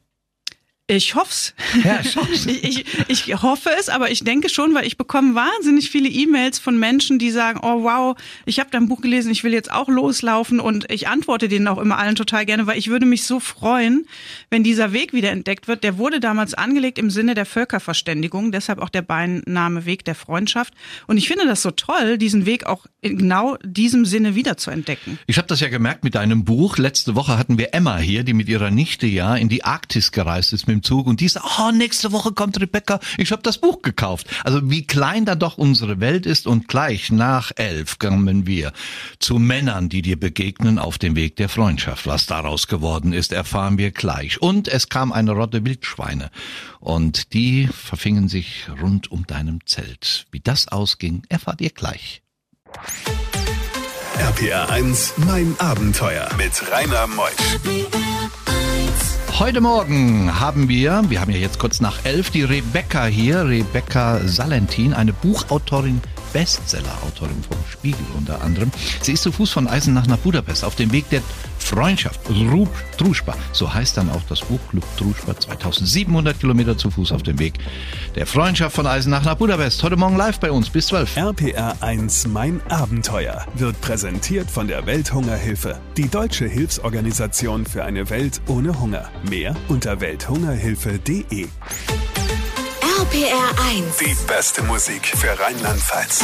Ich 0.92 1.16
hoff's. 1.16 1.54
Ja, 1.86 2.02
ich 2.04 2.18
hoff's. 2.18 2.46
ich, 2.48 2.86
ich, 3.08 3.42
hoffe 3.42 3.70
es, 3.80 3.88
aber 3.88 4.12
ich 4.12 4.26
denke 4.26 4.50
schon, 4.50 4.74
weil 4.74 4.86
ich 4.86 4.98
bekomme 4.98 5.36
wahnsinnig 5.36 5.90
viele 5.90 6.10
E-Mails 6.10 6.60
von 6.60 6.78
Menschen, 6.78 7.18
die 7.18 7.32
sagen, 7.32 7.62
oh 7.64 7.84
wow, 7.84 8.18
ich 8.46 8.60
habe 8.60 8.70
dein 8.72 8.90
Buch 8.90 9.00
gelesen, 9.00 9.32
ich 9.32 9.46
will 9.46 9.54
jetzt 9.54 9.72
auch 9.72 9.88
loslaufen 9.88 10.60
und 10.60 10.92
ich 10.92 11.08
antworte 11.08 11.48
denen 11.48 11.70
auch 11.70 11.78
immer 11.78 11.98
allen 11.98 12.16
total 12.16 12.46
gerne, 12.46 12.68
weil 12.68 12.78
ich 12.78 12.90
würde 12.90 13.06
mich 13.06 13.24
so 13.24 13.40
freuen, 13.40 14.06
wenn 14.50 14.64
dieser 14.64 14.92
Weg 14.92 15.14
wieder 15.14 15.32
entdeckt 15.32 15.70
wird. 15.70 15.86
Der 15.86 15.98
wurde 15.98 16.20
damals 16.20 16.54
angelegt 16.56 16.98
im 16.98 17.10
Sinne 17.10 17.36
der 17.36 17.46
Völkerverständigung, 17.46 18.52
deshalb 18.52 18.80
auch 18.80 18.90
der 18.90 19.02
Beiname 19.02 19.86
Weg 19.86 20.04
der 20.04 20.16
Freundschaft. 20.16 20.74
Und 21.08 21.16
ich 21.16 21.30
finde 21.30 21.48
das 21.48 21.62
so 21.62 21.72
toll, 21.72 22.18
diesen 22.18 22.46
Weg 22.46 22.66
auch 22.66 22.86
in 23.00 23.18
genau 23.18 23.56
diesem 23.64 24.04
Sinne 24.04 24.36
wieder 24.36 24.58
zu 24.58 24.72
entdecken. 24.72 25.18
Ich 25.26 25.38
habe 25.38 25.48
das 25.48 25.62
ja 25.62 25.70
gemerkt 25.70 26.04
mit 26.04 26.16
deinem 26.16 26.44
Buch. 26.44 26.78
Letzte 26.78 27.16
Woche 27.16 27.38
hatten 27.38 27.58
wir 27.58 27.74
Emma 27.74 27.98
hier, 27.98 28.26
die 28.26 28.34
mit 28.34 28.50
ihrer 28.50 28.72
Nichte 28.72 29.08
ja 29.08 29.38
in 29.38 29.48
die 29.48 29.64
Arktis 29.64 30.12
gereist 30.12 30.52
ist 30.52 30.68
mit 30.68 30.81
Zug 30.84 31.08
und 31.08 31.20
die 31.20 31.28
sagt, 31.28 31.46
oh, 31.60 31.72
nächste 31.72 32.12
Woche 32.12 32.32
kommt 32.32 32.60
Rebecca, 32.60 33.00
ich 33.18 33.32
habe 33.32 33.42
das 33.42 33.58
Buch 33.58 33.82
gekauft. 33.82 34.28
Also 34.44 34.70
wie 34.70 34.86
klein 34.86 35.26
da 35.26 35.36
doch 35.36 35.58
unsere 35.58 36.00
Welt 36.00 36.26
ist 36.26 36.48
und 36.48 36.68
gleich 36.68 37.12
nach 37.12 37.52
elf 37.56 38.00
kommen 38.00 38.46
wir 38.48 38.74
zu 39.20 39.40
Männern, 39.40 39.90
die 39.90 40.02
dir 40.02 40.20
begegnen 40.20 40.80
auf 40.80 40.98
dem 40.98 41.16
Weg 41.16 41.36
der 41.36 41.50
Freundschaft. 41.50 42.08
Was 42.08 42.26
daraus 42.26 42.68
geworden 42.68 43.14
ist, 43.14 43.32
erfahren 43.32 43.78
wir 43.78 43.92
gleich. 43.92 44.42
Und 44.42 44.68
es 44.68 44.90
kam 44.90 45.12
eine 45.12 45.32
Rotte 45.32 45.66
Wildschweine 45.66 46.32
und 46.80 47.34
die 47.34 47.68
verfingen 47.68 48.28
sich 48.28 48.68
rund 48.82 49.12
um 49.12 49.28
deinem 49.28 49.66
Zelt. 49.66 50.28
Wie 50.32 50.40
das 50.40 50.68
ausging, 50.68 51.24
erfahrt 51.30 51.62
ihr 51.62 51.72
gleich. 51.72 52.22
RPR 54.18 54.70
1, 54.70 55.14
mein 55.26 55.56
Abenteuer 55.60 56.30
mit 56.38 56.52
Rainer 56.72 57.08
Meusch. 57.08 58.41
Heute 59.42 59.60
Morgen 59.60 60.40
haben 60.40 60.70
wir, 60.70 61.02
wir 61.08 61.20
haben 61.20 61.32
ja 61.32 61.40
jetzt 61.40 61.58
kurz 61.58 61.82
nach 61.82 62.06
elf, 62.06 62.30
die 62.30 62.44
Rebecca 62.44 63.08
hier, 63.08 63.48
Rebecca 63.48 64.20
Salentin, 64.24 64.94
eine 64.94 65.14
Buchautorin, 65.14 66.00
Bestseller-Autorin 66.34 67.44
vom 67.44 67.58
Spiegel 67.70 68.06
unter 68.18 68.42
anderem. 68.42 68.72
Sie 69.02 69.14
ist 69.14 69.24
zu 69.24 69.32
Fuß 69.32 69.52
von 69.52 69.68
Eisenach 69.68 70.08
nach 70.08 70.18
Budapest 70.18 70.64
auf 70.64 70.76
dem 70.76 70.92
Weg 70.92 71.10
der 71.10 71.22
Freundschaft, 71.60 72.20
Rub 72.30 72.70
Druschba. 72.98 73.36
So 73.52 73.74
heißt 73.74 73.98
dann 73.98 74.10
auch 74.10 74.22
das 74.28 74.42
Buch 74.42 74.60
Club 74.70 74.84
Druschba. 74.98 75.40
2700 75.40 76.40
Kilometer 76.40 76.78
zu 76.78 76.92
Fuß 76.92 77.12
auf 77.12 77.24
dem 77.24 77.40
Weg 77.40 77.54
der 78.16 78.26
Freundschaft 78.26 78.76
von 78.76 78.88
Eisenach 78.88 79.24
nach 79.24 79.36
Budapest. 79.36 79.82
Heute 79.84 79.98
Morgen 79.98 80.18
live 80.18 80.40
bei 80.40 80.52
uns 80.52 80.70
bis 80.70 80.88
12. 80.88 81.18
RPR 81.18 81.76
1 81.82 82.28
Mein 82.28 82.62
Abenteuer 82.70 83.46
wird 83.56 83.80
präsentiert 83.82 84.50
von 84.50 84.68
der 84.68 84.86
Welthungerhilfe, 84.86 85.80
die 85.98 86.10
deutsche 86.10 86.46
Hilfsorganisation 86.46 87.66
für 87.66 87.84
eine 87.84 88.10
Welt 88.10 88.42
ohne 88.48 88.80
Hunger. 88.80 89.10
Mehr 89.30 89.56
unter 89.68 90.02
welthungerhilfe.de. 90.02 91.48
RPR 93.12 93.62
1. 93.74 93.98
Die 93.98 94.16
beste 94.26 94.64
Musik 94.64 95.06
für 95.06 95.38
Rheinland-Pfalz. 95.38 96.24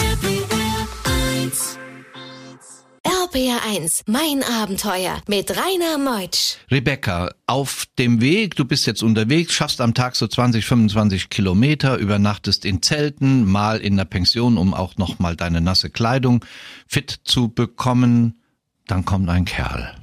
RPR 3.04 3.60
1, 3.70 4.04
mein 4.08 4.42
Abenteuer 4.42 5.22
mit 5.28 5.52
Rainer 5.52 5.98
Meutsch. 5.98 6.56
Rebecca, 6.72 7.32
auf 7.46 7.88
dem 8.00 8.22
Weg, 8.22 8.56
du 8.56 8.64
bist 8.64 8.88
jetzt 8.88 9.04
unterwegs, 9.04 9.52
schaffst 9.52 9.82
am 9.82 9.96
Tag 9.96 10.16
so 10.16 10.28
20, 10.28 10.66
25 10.66 11.30
Kilometer, 11.30 11.98
übernachtest 11.98 12.64
in 12.64 12.82
Zelten, 12.82 13.44
mal 13.44 13.80
in 13.80 13.98
der 13.98 14.06
Pension, 14.06 14.58
um 14.58 14.74
auch 14.74 14.96
noch 14.96 15.20
mal 15.20 15.36
deine 15.36 15.60
nasse 15.60 15.90
Kleidung 15.90 16.46
fit 16.88 17.20
zu 17.26 17.50
bekommen. 17.50 18.42
Dann 18.88 19.04
kommt 19.04 19.28
ein 19.28 19.44
Kerl. 19.44 19.94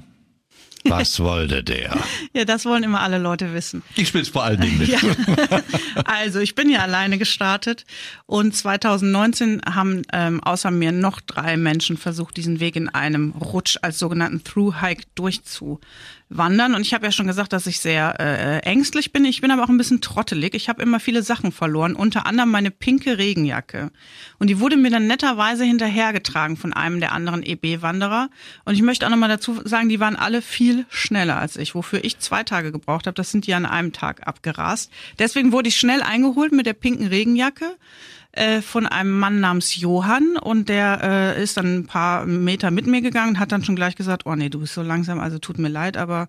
Was 0.85 1.21
wollte 1.21 1.63
der? 1.65 1.99
Ja, 2.33 2.45
das 2.45 2.65
wollen 2.65 2.83
immer 2.83 3.01
alle 3.01 3.19
Leute 3.19 3.55
wissen. 3.55 3.83
Ich 3.97 4.09
spiel's 4.09 4.29
vor 4.29 4.45
allen 4.45 4.61
Dingen 4.61 4.79
mit. 4.79 4.89
Ja. 4.89 5.01
Also 6.05 6.41
ich 6.41 6.55
bin 6.55 6.71
ja 6.71 6.81
alleine 6.81 7.19
gestartet 7.19 7.85
und 8.27 8.55
2019 8.55 9.63
haben 9.65 10.03
ähm, 10.13 10.43
außer 10.43 10.71
mir 10.71 10.93
noch 10.93 11.21
drei 11.21 11.57
Menschen 11.57 11.97
versucht, 11.97 12.37
diesen 12.37 12.61
Weg 12.61 12.77
in 12.77 12.89
einem 12.89 13.31
Rutsch 13.33 13.79
als 13.83 13.99
sogenannten 13.99 14.45
Through-Hike 14.45 15.05
durchzuwandern. 16.35 16.75
Und 16.75 16.83
ich 16.83 16.95
habe 16.95 17.07
ja 17.07 17.13
schon 17.13 17.27
gesagt, 17.27 17.53
dass 17.53 17.67
ich 17.67 17.81
sehr 17.81 18.19
äh, 18.21 18.59
ängstlich 18.61 19.13
bin. 19.13 19.25
Ich 19.25 19.41
bin 19.41 19.51
aber 19.51 19.65
auch 19.65 19.69
ein 19.69 19.79
bisschen 19.79 20.01
trottelig. 20.01 20.55
Ich 20.55 20.69
habe 20.69 20.83
immer 20.83 21.01
viele 21.01 21.23
Sachen 21.23 21.53
verloren, 21.53 21.95
unter 21.95 22.27
anderem 22.27 22.51
meine 22.51 22.71
pinke 22.71 23.19
Regenjacke. 23.19 23.91
Und 24.39 24.49
die 24.49 24.61
wurde 24.61 24.77
mir 24.77 24.91
dann 24.91 25.07
netterweise 25.07 25.65
hinterhergetragen 25.65 26.57
von 26.57 26.73
einem 26.73 27.01
der 27.01 27.13
anderen 27.13 27.43
EB-Wanderer. 27.43 28.29
Und 28.65 28.75
ich 28.75 28.83
möchte 28.83 29.07
auch 29.07 29.11
nochmal 29.11 29.29
dazu 29.29 29.61
sagen, 29.65 29.89
die 29.89 30.01
waren 30.01 30.17
alle 30.17 30.43
viel 30.43 30.87
schneller 30.89 31.39
als 31.39 31.57
ich, 31.57 31.75
wofür 31.75 32.05
ich 32.05 32.19
zwei 32.19 32.43
Tage 32.43 32.73
gebraucht 32.73 33.07
habe. 33.07 33.15
Das 33.15 33.31
sind 33.31 33.47
die 33.47 33.55
an 33.55 33.67
einem 33.67 33.93
Tag 33.93 34.27
abgerast. 34.27 34.91
Deswegen 35.19 35.53
wurde 35.53 35.69
ich 35.69 35.77
schnell 35.77 36.03
eingeholt 36.03 36.53
mit 36.53 36.67
der 36.67 36.75
pinken 36.75 37.07
Regenjacke 37.07 37.77
äh, 38.37 38.63
von 38.63 38.87
einem 38.87 39.19
Mann 39.19 39.41
namens 39.41 39.77
Johann 39.77 40.37
und 40.37 40.69
der 40.69 41.37
äh, 41.37 41.43
ist 41.43 41.57
dann 41.57 41.79
ein 41.79 41.87
paar 41.87 42.27
Meter 42.27 42.71
mit 42.71 42.87
mir 42.87 43.01
gegangen, 43.01 43.39
hat 43.39 43.53
dann 43.53 43.65
schon 43.65 43.77
gleich 43.77 43.97
gesagt, 43.97 44.27
oh 44.27 44.35
nee, 44.35 44.49
du 44.49 44.61
bist 44.61 44.75
so 44.75 44.83
langsam, 44.83 45.21
also 45.21 45.39
tut 45.39 45.59
mir 45.59 45.69
leid, 45.69 45.97
aber 45.97 46.29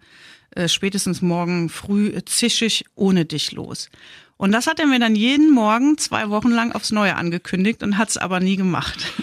äh, 0.52 0.68
spätestens 0.68 1.22
morgen 1.22 1.70
früh 1.70 2.14
zisch 2.26 2.62
ich 2.62 2.86
ohne 2.96 3.26
dich 3.26 3.52
los. 3.52 3.90
Und 4.38 4.52
das 4.52 4.68
hat 4.68 4.80
er 4.80 4.86
mir 4.86 5.00
dann 5.00 5.16
jeden 5.16 5.54
Morgen 5.54 5.98
zwei 5.98 6.30
Wochen 6.30 6.52
lang 6.52 6.74
aufs 6.74 6.92
Neue 6.92 7.16
angekündigt 7.16 7.84
und 7.84 7.98
hat 7.98 8.10
es 8.10 8.18
aber 8.18 8.42
nie 8.42 8.58
gemacht. 8.58 9.14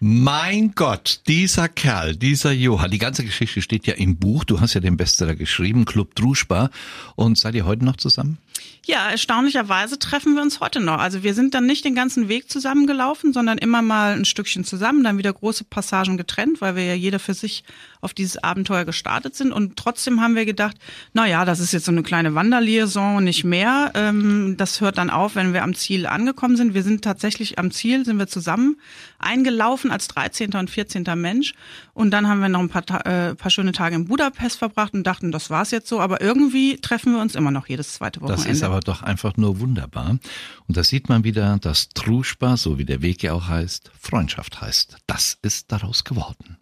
Mein 0.00 0.72
Gott, 0.74 1.20
dieser 1.28 1.68
Kerl, 1.68 2.16
dieser 2.16 2.52
Johann, 2.52 2.90
die 2.90 2.98
ganze 2.98 3.22
Geschichte 3.22 3.60
steht 3.60 3.86
ja 3.86 3.94
im 3.94 4.16
Buch. 4.16 4.44
Du 4.44 4.60
hast 4.60 4.72
ja 4.72 4.80
den 4.80 4.96
Bestseller 4.96 5.36
geschrieben, 5.36 5.84
Club 5.84 6.14
Druschba. 6.14 6.70
Und 7.16 7.36
seid 7.36 7.54
ihr 7.54 7.66
heute 7.66 7.84
noch 7.84 7.96
zusammen? 7.96 8.38
Ja, 8.84 9.10
erstaunlicherweise 9.10 9.96
treffen 9.96 10.34
wir 10.34 10.42
uns 10.42 10.58
heute 10.58 10.80
noch. 10.80 10.98
Also 10.98 11.22
wir 11.22 11.34
sind 11.34 11.54
dann 11.54 11.66
nicht 11.66 11.84
den 11.84 11.94
ganzen 11.94 12.28
Weg 12.28 12.50
zusammengelaufen, 12.50 13.32
sondern 13.32 13.58
immer 13.58 13.80
mal 13.80 14.14
ein 14.14 14.24
Stückchen 14.24 14.64
zusammen, 14.64 15.04
dann 15.04 15.18
wieder 15.18 15.32
große 15.32 15.62
Passagen 15.62 16.16
getrennt, 16.16 16.60
weil 16.60 16.74
wir 16.74 16.84
ja 16.84 16.94
jeder 16.94 17.20
für 17.20 17.34
sich 17.34 17.62
auf 18.00 18.12
dieses 18.12 18.42
Abenteuer 18.42 18.84
gestartet 18.84 19.36
sind. 19.36 19.52
Und 19.52 19.76
trotzdem 19.76 20.20
haben 20.20 20.34
wir 20.34 20.44
gedacht, 20.44 20.76
na 21.12 21.28
ja, 21.28 21.44
das 21.44 21.60
ist 21.60 21.72
jetzt 21.72 21.84
so 21.84 21.92
eine 21.92 22.02
kleine 22.02 22.34
Wanderliaison, 22.34 23.22
nicht 23.22 23.44
mehr. 23.44 23.92
Ähm, 23.94 24.56
das 24.56 24.80
hört 24.80 24.98
dann 24.98 25.10
auf, 25.10 25.36
wenn 25.36 25.52
wir 25.52 25.62
am 25.62 25.74
Ziel 25.74 26.06
angekommen 26.06 26.56
sind. 26.56 26.74
Wir 26.74 26.82
sind 26.82 27.04
tatsächlich 27.04 27.60
am 27.60 27.70
Ziel, 27.70 28.04
sind 28.04 28.18
wir 28.18 28.26
zusammen 28.26 28.78
eingelaufen 29.22 29.90
als 29.90 30.08
13. 30.08 30.54
und 30.54 30.70
14. 30.70 31.04
Mensch. 31.16 31.54
Und 31.94 32.10
dann 32.10 32.28
haben 32.28 32.40
wir 32.40 32.48
noch 32.48 32.60
ein 32.60 32.68
paar, 32.68 33.06
äh, 33.06 33.34
paar 33.34 33.50
schöne 33.50 33.72
Tage 33.72 33.96
in 33.96 34.06
Budapest 34.06 34.58
verbracht 34.58 34.94
und 34.94 35.04
dachten, 35.04 35.32
das 35.32 35.50
war's 35.50 35.70
jetzt 35.70 35.88
so. 35.88 36.00
Aber 36.00 36.20
irgendwie 36.20 36.78
treffen 36.78 37.14
wir 37.14 37.20
uns 37.20 37.34
immer 37.34 37.50
noch 37.50 37.68
jedes 37.68 37.94
zweite 37.94 38.20
Wochenende. 38.20 38.44
Das 38.44 38.52
ist 38.52 38.62
aber 38.62 38.80
doch 38.80 39.02
einfach 39.02 39.36
nur 39.36 39.60
wunderbar. 39.60 40.18
Und 40.66 40.76
da 40.76 40.84
sieht 40.84 41.08
man 41.08 41.24
wieder, 41.24 41.58
dass 41.58 41.88
Truschba, 41.90 42.56
so 42.56 42.78
wie 42.78 42.84
der 42.84 43.02
Weg 43.02 43.22
ja 43.22 43.32
auch 43.32 43.48
heißt, 43.48 43.90
Freundschaft 43.98 44.60
heißt. 44.60 44.98
Das 45.06 45.38
ist 45.42 45.72
daraus 45.72 46.04
geworden. 46.04 46.58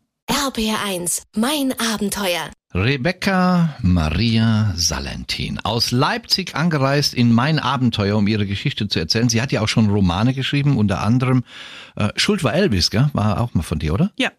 RBR1, 0.51 1.23
mein 1.37 1.73
Abenteuer. 1.79 2.51
Rebecca 2.75 3.77
Maria 3.83 4.73
Salentin 4.75 5.61
aus 5.61 5.93
Leipzig 5.93 6.57
angereist 6.57 7.15
in 7.15 7.33
mein 7.33 7.61
Abenteuer, 7.61 8.17
um 8.17 8.27
ihre 8.27 8.47
Geschichte 8.47 8.89
zu 8.89 8.99
erzählen. 8.99 9.29
Sie 9.29 9.41
hat 9.41 9.53
ja 9.53 9.61
auch 9.61 9.69
schon 9.69 9.91
Romane 9.91 10.35
geschrieben, 10.35 10.77
unter 10.77 11.03
anderem 11.03 11.45
äh, 11.95 12.09
Schuld 12.17 12.43
war 12.43 12.53
Elvis, 12.53 12.91
gell? 12.91 13.11
War 13.13 13.41
auch 13.41 13.55
mal 13.55 13.63
von 13.63 13.79
dir, 13.79 13.95
oder? 13.95 14.11
Ja. 14.19 14.33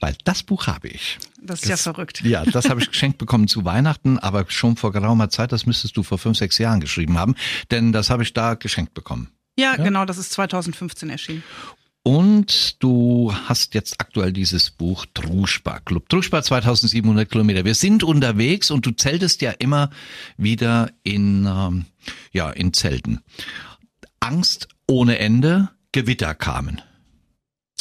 Weil 0.00 0.16
das 0.24 0.42
Buch 0.42 0.66
habe 0.66 0.88
ich. 0.88 1.18
Das 1.40 1.62
ist 1.62 1.70
das, 1.70 1.84
ja 1.84 1.92
verrückt. 1.92 2.22
Ja, 2.24 2.44
das 2.44 2.68
habe 2.68 2.80
ich 2.80 2.90
geschenkt 2.90 3.18
bekommen 3.18 3.46
zu 3.46 3.64
Weihnachten, 3.64 4.18
aber 4.18 4.46
schon 4.48 4.76
vor 4.76 4.90
geraumer 4.90 5.30
Zeit, 5.30 5.52
das 5.52 5.66
müsstest 5.66 5.96
du 5.96 6.02
vor 6.02 6.18
fünf, 6.18 6.36
sechs 6.36 6.58
Jahren 6.58 6.80
geschrieben 6.80 7.16
haben, 7.16 7.36
denn 7.70 7.92
das 7.92 8.10
habe 8.10 8.24
ich 8.24 8.32
da 8.32 8.54
geschenkt 8.54 8.94
bekommen. 8.94 9.30
Ja, 9.56 9.76
ja, 9.76 9.84
genau, 9.84 10.04
das 10.04 10.18
ist 10.18 10.32
2015 10.32 11.10
erschienen. 11.10 11.44
Und 12.06 12.82
du 12.82 13.32
hast 13.32 13.72
jetzt 13.72 13.98
aktuell 13.98 14.30
dieses 14.30 14.70
Buch 14.70 15.06
Druschba 15.14 15.80
Club. 15.80 16.10
Druschba 16.10 16.42
2700 16.42 17.30
Kilometer. 17.30 17.64
Wir 17.64 17.74
sind 17.74 18.04
unterwegs 18.04 18.70
und 18.70 18.84
du 18.84 18.90
zeltest 18.90 19.40
ja 19.40 19.52
immer 19.52 19.88
wieder 20.36 20.90
in, 21.02 21.46
ähm, 21.46 21.86
ja, 22.30 22.50
in 22.50 22.74
Zelten. 22.74 23.20
Angst 24.20 24.68
ohne 24.86 25.18
Ende, 25.18 25.70
Gewitter 25.92 26.34
kamen. 26.34 26.82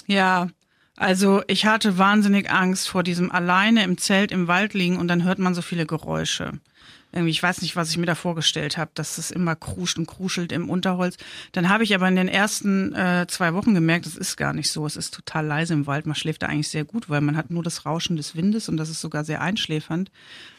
Ja, 0.08 0.48
also 0.96 1.44
ich 1.48 1.66
hatte 1.66 1.98
wahnsinnig 1.98 2.50
Angst 2.50 2.88
vor 2.88 3.04
diesem 3.04 3.30
alleine 3.30 3.84
im 3.84 3.98
Zelt 3.98 4.32
im 4.32 4.48
Wald 4.48 4.74
liegen 4.74 4.96
und 4.96 5.10
dann 5.10 5.26
hört 5.26 5.40
man 5.40 5.54
so 5.54 5.62
viele 5.62 5.86
Geräusche 5.86 6.62
irgendwie, 7.14 7.32
ich 7.32 7.44
weiß 7.44 7.62
nicht, 7.62 7.76
was 7.76 7.92
ich 7.92 7.98
mir 7.98 8.06
da 8.06 8.16
vorgestellt 8.16 8.78
habe, 8.78 8.92
dass 8.96 9.18
es 9.18 9.32
immer 9.32 9.56
kruscht 9.56 9.98
und 9.98 10.08
kruschelt 10.08 10.52
im 10.52 10.70
Unterholz. 10.70 11.18
Dann 11.52 11.70
habe 11.70 11.84
ich 11.84 11.94
aber 11.94 12.08
in 12.08 12.16
den 12.16 12.28
ersten 12.28 12.94
äh, 12.96 13.26
zwei 13.28 13.54
Wochen 13.54 13.74
gemerkt, 13.74 14.06
es 14.06 14.18
ist 14.18 14.36
gar 14.36 14.54
nicht 14.54 14.70
so. 14.72 14.86
Es 14.86 14.98
ist 14.98 15.14
total 15.14 15.46
leise 15.46 15.74
im 15.74 15.86
Wald. 15.86 16.06
Man 16.06 16.16
schläft 16.16 16.42
da 16.42 16.48
eigentlich 16.48 16.70
sehr 16.70 16.86
gut, 16.86 17.10
weil 17.10 17.22
man 17.22 17.38
hat 17.38 17.52
nur 17.52 17.64
das 17.64 17.86
Rauschen 17.86 18.18
des 18.18 18.36
Windes 18.36 18.68
und 18.68 18.78
das 18.78 18.90
ist 18.90 19.02
sogar 19.02 19.24
sehr 19.24 19.42
einschläfernd. 19.42 20.12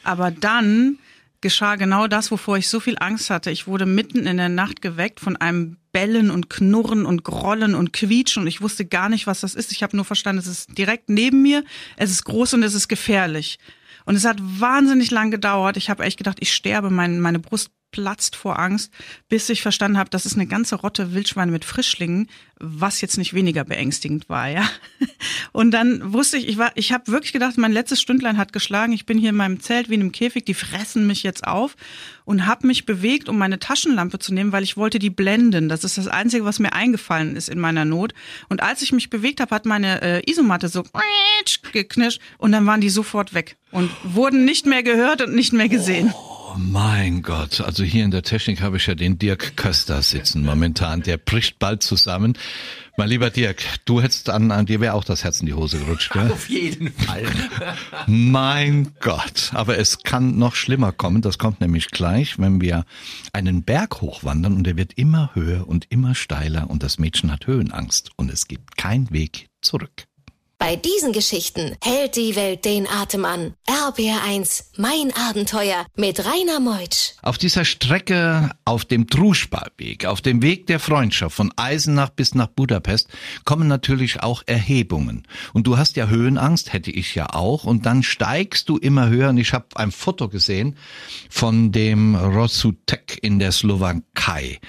Aber 0.04 0.30
dann 0.30 0.98
geschah 1.40 1.76
genau 1.76 2.06
das, 2.06 2.30
wovor 2.30 2.56
ich 2.56 2.68
so 2.68 2.80
viel 2.80 2.96
Angst 2.98 3.28
hatte. 3.28 3.50
Ich 3.50 3.66
wurde 3.66 3.84
mitten 3.84 4.26
in 4.26 4.38
der 4.38 4.48
Nacht 4.48 4.80
geweckt 4.80 5.20
von 5.20 5.36
einem 5.36 5.76
Bellen 5.92 6.30
und 6.30 6.48
Knurren 6.48 7.04
und 7.04 7.22
Grollen 7.22 7.74
und 7.74 7.92
Quietschen 7.92 8.42
und 8.42 8.48
ich 8.48 8.62
wusste 8.62 8.86
gar 8.86 9.08
nicht, 9.08 9.26
was 9.26 9.40
das 9.40 9.54
ist. 9.54 9.70
Ich 9.70 9.82
habe 9.82 9.94
nur 9.94 10.06
verstanden, 10.06 10.40
es 10.40 10.46
ist 10.46 10.78
direkt 10.78 11.10
neben 11.10 11.42
mir, 11.42 11.62
es 11.96 12.10
ist 12.10 12.24
groß 12.24 12.54
und 12.54 12.62
es 12.62 12.74
ist 12.74 12.88
gefährlich. 12.88 13.58
Und 14.04 14.16
es 14.16 14.24
hat 14.24 14.38
wahnsinnig 14.40 15.10
lang 15.10 15.30
gedauert. 15.30 15.76
Ich 15.76 15.90
habe 15.90 16.04
echt 16.04 16.18
gedacht, 16.18 16.38
ich 16.40 16.52
sterbe, 16.52 16.90
mein, 16.90 17.20
meine 17.20 17.38
Brust 17.38 17.70
platzt 17.94 18.34
vor 18.34 18.58
Angst, 18.58 18.92
bis 19.28 19.48
ich 19.48 19.62
verstanden 19.62 19.98
habe, 19.98 20.10
das 20.10 20.26
ist 20.26 20.34
eine 20.34 20.48
ganze 20.48 20.74
Rotte 20.74 21.14
Wildschweine 21.14 21.52
mit 21.52 21.64
Frischlingen, 21.64 22.28
was 22.58 23.00
jetzt 23.00 23.18
nicht 23.18 23.34
weniger 23.34 23.62
beängstigend 23.62 24.28
war, 24.28 24.48
ja. 24.48 24.68
Und 25.52 25.70
dann 25.70 26.12
wusste 26.12 26.36
ich, 26.38 26.48
ich 26.48 26.58
war, 26.58 26.72
ich 26.74 26.90
habe 26.90 27.12
wirklich 27.12 27.32
gedacht, 27.32 27.56
mein 27.56 27.70
letztes 27.70 28.00
Stündlein 28.00 28.36
hat 28.36 28.52
geschlagen. 28.52 28.92
Ich 28.92 29.06
bin 29.06 29.16
hier 29.16 29.30
in 29.30 29.36
meinem 29.36 29.60
Zelt 29.60 29.90
wie 29.90 29.94
in 29.94 30.00
einem 30.00 30.10
Käfig, 30.10 30.44
die 30.44 30.54
fressen 30.54 31.06
mich 31.06 31.22
jetzt 31.22 31.46
auf 31.46 31.76
und 32.24 32.46
habe 32.46 32.66
mich 32.66 32.84
bewegt, 32.84 33.28
um 33.28 33.38
meine 33.38 33.60
Taschenlampe 33.60 34.18
zu 34.18 34.34
nehmen, 34.34 34.50
weil 34.50 34.64
ich 34.64 34.76
wollte 34.76 34.98
die 34.98 35.10
blenden. 35.10 35.68
Das 35.68 35.84
ist 35.84 35.96
das 35.96 36.08
Einzige, 36.08 36.44
was 36.44 36.58
mir 36.58 36.72
eingefallen 36.72 37.36
ist 37.36 37.48
in 37.48 37.60
meiner 37.60 37.84
Not. 37.84 38.12
Und 38.48 38.60
als 38.60 38.82
ich 38.82 38.90
mich 38.90 39.08
bewegt 39.08 39.40
habe, 39.40 39.54
hat 39.54 39.66
meine 39.66 40.02
äh, 40.02 40.28
Isomatte 40.28 40.66
so 40.66 40.82
geknirscht 41.72 42.20
und 42.38 42.50
dann 42.50 42.66
waren 42.66 42.80
die 42.80 42.90
sofort 42.90 43.34
weg 43.34 43.56
und 43.70 43.88
wurden 44.02 44.44
nicht 44.44 44.66
mehr 44.66 44.82
gehört 44.82 45.22
und 45.22 45.32
nicht 45.32 45.52
mehr 45.52 45.68
gesehen. 45.68 46.12
Oh. 46.12 46.33
Mein 46.56 47.22
Gott, 47.22 47.60
also 47.60 47.84
hier 47.84 48.04
in 48.04 48.10
der 48.10 48.22
Technik 48.22 48.60
habe 48.60 48.76
ich 48.76 48.86
ja 48.86 48.94
den 48.94 49.18
Dirk 49.18 49.56
Köster 49.56 50.02
sitzen 50.02 50.44
momentan. 50.44 51.02
Der 51.02 51.16
bricht 51.16 51.58
bald 51.58 51.82
zusammen. 51.82 52.38
Mein 52.96 53.08
lieber 53.08 53.30
Dirk, 53.30 53.62
du 53.84 54.00
hättest 54.00 54.30
an, 54.30 54.52
an 54.52 54.66
dir 54.66 54.80
wäre 54.80 54.94
auch 54.94 55.04
das 55.04 55.24
Herz 55.24 55.40
in 55.40 55.46
die 55.46 55.54
Hose 55.54 55.78
gerutscht, 55.78 56.12
gell? 56.12 56.30
Auf 56.30 56.48
jeden 56.48 56.92
Fall. 56.92 57.24
mein 58.06 58.92
Gott, 59.00 59.50
aber 59.52 59.78
es 59.78 60.04
kann 60.04 60.38
noch 60.38 60.54
schlimmer 60.54 60.92
kommen. 60.92 61.20
Das 61.20 61.38
kommt 61.38 61.60
nämlich 61.60 61.88
gleich, 61.88 62.38
wenn 62.38 62.60
wir 62.60 62.84
einen 63.32 63.64
Berg 63.64 64.00
hochwandern 64.00 64.54
und 64.54 64.64
der 64.64 64.76
wird 64.76 64.92
immer 64.94 65.30
höher 65.34 65.66
und 65.66 65.86
immer 65.90 66.14
steiler 66.14 66.70
und 66.70 66.82
das 66.82 66.98
Mädchen 66.98 67.32
hat 67.32 67.46
Höhenangst 67.46 68.10
und 68.16 68.30
es 68.30 68.46
gibt 68.46 68.76
keinen 68.76 69.10
Weg 69.10 69.48
zurück. 69.60 70.06
Bei 70.58 70.76
diesen 70.76 71.12
Geschichten 71.12 71.76
hält 71.82 72.16
die 72.16 72.36
Welt 72.36 72.64
den 72.64 72.88
Atem 72.88 73.24
an. 73.24 73.54
RBR1, 73.66 74.64
mein 74.78 75.12
Abenteuer 75.28 75.84
mit 75.96 76.24
Rainer 76.24 76.60
Meutsch. 76.60 77.12
Auf 77.22 77.38
dieser 77.38 77.64
Strecke, 77.64 78.50
auf 78.64 78.84
dem 78.84 79.06
Druschbarweg, 79.06 80.06
auf 80.06 80.20
dem 80.20 80.42
Weg 80.42 80.66
der 80.66 80.78
Freundschaft 80.78 81.36
von 81.36 81.52
Eisenach 81.56 82.10
bis 82.10 82.34
nach 82.34 82.46
Budapest, 82.46 83.08
kommen 83.44 83.68
natürlich 83.68 84.22
auch 84.22 84.42
Erhebungen. 84.46 85.26
Und 85.52 85.66
du 85.66 85.76
hast 85.76 85.96
ja 85.96 86.08
Höhenangst, 86.08 86.72
hätte 86.72 86.90
ich 86.90 87.14
ja 87.14 87.34
auch. 87.34 87.64
Und 87.64 87.84
dann 87.84 88.02
steigst 88.02 88.68
du 88.68 88.78
immer 88.78 89.08
höher. 89.08 89.30
Und 89.30 89.38
ich 89.38 89.52
habe 89.52 89.66
ein 89.74 89.90
Foto 89.90 90.28
gesehen 90.28 90.76
von 91.28 91.72
dem 91.72 92.14
Rosutek 92.14 93.18
in 93.22 93.38
der 93.38 93.52
Slowakei. 93.52 94.60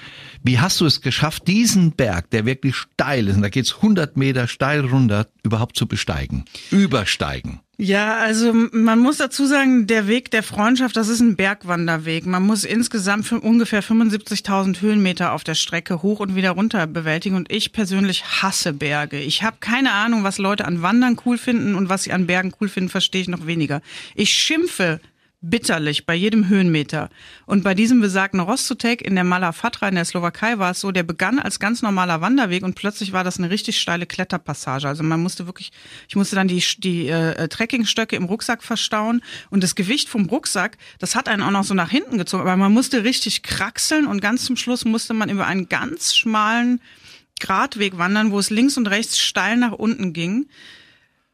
Wie 0.42 0.60
hast 0.60 0.80
du 0.80 0.86
es 0.86 1.00
geschafft, 1.00 1.48
diesen 1.48 1.92
Berg, 1.92 2.30
der 2.30 2.46
wirklich 2.46 2.76
steil 2.76 3.26
ist, 3.26 3.36
und 3.36 3.42
da 3.42 3.48
geht's 3.48 3.76
100 3.76 4.16
Meter 4.16 4.46
steil 4.46 4.84
runter, 4.84 5.26
überhaupt 5.42 5.75
zu 5.76 5.86
besteigen? 5.86 6.44
Übersteigen. 6.70 7.60
Ja, 7.78 8.16
also 8.16 8.54
man 8.54 8.98
muss 9.00 9.18
dazu 9.18 9.44
sagen, 9.44 9.86
der 9.86 10.08
Weg 10.08 10.30
der 10.30 10.42
Freundschaft, 10.42 10.96
das 10.96 11.08
ist 11.08 11.20
ein 11.20 11.36
Bergwanderweg. 11.36 12.24
Man 12.24 12.42
muss 12.42 12.64
insgesamt 12.64 13.26
für 13.26 13.38
ungefähr 13.38 13.82
75.000 13.82 14.80
Höhenmeter 14.80 15.32
auf 15.32 15.44
der 15.44 15.54
Strecke 15.54 16.02
hoch 16.02 16.20
und 16.20 16.34
wieder 16.34 16.52
runter 16.52 16.86
bewältigen. 16.86 17.36
Und 17.36 17.52
ich 17.52 17.72
persönlich 17.72 18.24
hasse 18.42 18.72
Berge. 18.72 19.20
Ich 19.20 19.42
habe 19.42 19.58
keine 19.60 19.92
Ahnung, 19.92 20.24
was 20.24 20.38
Leute 20.38 20.64
an 20.64 20.80
Wandern 20.80 21.20
cool 21.26 21.36
finden 21.36 21.74
und 21.74 21.90
was 21.90 22.04
sie 22.04 22.12
an 22.12 22.26
Bergen 22.26 22.54
cool 22.60 22.70
finden, 22.70 22.88
verstehe 22.88 23.20
ich 23.20 23.28
noch 23.28 23.46
weniger. 23.46 23.82
Ich 24.14 24.32
schimpfe 24.32 25.00
bitterlich 25.40 26.06
bei 26.06 26.14
jedem 26.14 26.48
Höhenmeter. 26.48 27.10
Und 27.44 27.62
bei 27.62 27.74
diesem 27.74 28.00
besagten 28.00 28.40
Rostotek 28.40 29.02
in 29.02 29.14
der 29.14 29.24
Mala 29.24 29.52
Fatra 29.52 29.88
in 29.88 29.94
der 29.94 30.04
Slowakei 30.04 30.58
war 30.58 30.72
es 30.72 30.80
so, 30.80 30.92
der 30.92 31.02
begann 31.02 31.38
als 31.38 31.60
ganz 31.60 31.82
normaler 31.82 32.20
Wanderweg 32.20 32.62
und 32.62 32.74
plötzlich 32.74 33.12
war 33.12 33.22
das 33.22 33.38
eine 33.38 33.50
richtig 33.50 33.78
steile 33.78 34.06
Kletterpassage. 34.06 34.88
Also 34.88 35.02
man 35.02 35.22
musste 35.22 35.46
wirklich, 35.46 35.72
ich 36.08 36.16
musste 36.16 36.36
dann 36.36 36.48
die, 36.48 36.62
die 36.78 37.08
äh, 37.08 37.48
Trekkingstöcke 37.48 38.16
im 38.16 38.24
Rucksack 38.24 38.62
verstauen 38.62 39.22
und 39.50 39.62
das 39.62 39.74
Gewicht 39.74 40.08
vom 40.08 40.26
Rucksack, 40.26 40.78
das 40.98 41.14
hat 41.14 41.28
einen 41.28 41.42
auch 41.42 41.50
noch 41.50 41.64
so 41.64 41.74
nach 41.74 41.90
hinten 41.90 42.18
gezogen. 42.18 42.42
Aber 42.42 42.56
man 42.56 42.72
musste 42.72 43.04
richtig 43.04 43.42
kraxeln 43.42 44.06
und 44.06 44.20
ganz 44.20 44.44
zum 44.44 44.56
Schluss 44.56 44.84
musste 44.84 45.14
man 45.14 45.28
über 45.28 45.46
einen 45.46 45.68
ganz 45.68 46.14
schmalen 46.14 46.80
Gradweg 47.40 47.98
wandern, 47.98 48.30
wo 48.30 48.38
es 48.38 48.50
links 48.50 48.76
und 48.76 48.86
rechts 48.86 49.18
steil 49.18 49.58
nach 49.58 49.72
unten 49.72 50.12
ging. 50.12 50.46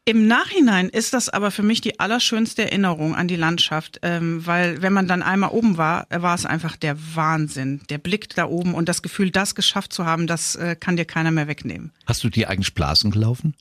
Im 0.05 0.27
Nachhinein 0.27 0.89
ist 0.89 1.13
das 1.13 1.29
aber 1.29 1.49
für 1.49 1.63
mich 1.63 1.79
die 1.79 2.01
allerschönste 2.01 2.63
Erinnerung 2.63 3.15
an 3.15 3.29
die 3.29 3.37
Landschaft, 3.37 3.99
ähm, 4.01 4.45
weil 4.45 4.81
wenn 4.81 4.91
man 4.91 5.07
dann 5.07 5.23
einmal 5.23 5.51
oben 5.51 5.77
war, 5.77 6.07
war 6.09 6.35
es 6.35 6.45
einfach 6.45 6.75
der 6.75 6.97
Wahnsinn. 7.15 7.81
Der 7.89 7.99
Blick 7.99 8.35
da 8.35 8.45
oben 8.45 8.73
und 8.73 8.89
das 8.89 9.01
Gefühl, 9.01 9.31
das 9.31 9.55
geschafft 9.55 9.93
zu 9.93 10.05
haben, 10.05 10.27
das 10.27 10.55
äh, 10.55 10.75
kann 10.77 10.97
dir 10.97 11.05
keiner 11.05 11.31
mehr 11.31 11.47
wegnehmen. 11.47 11.93
Hast 12.05 12.21
du 12.25 12.29
dir 12.29 12.49
eigentlich 12.49 12.73
Blasen 12.73 13.11
gelaufen? 13.11 13.55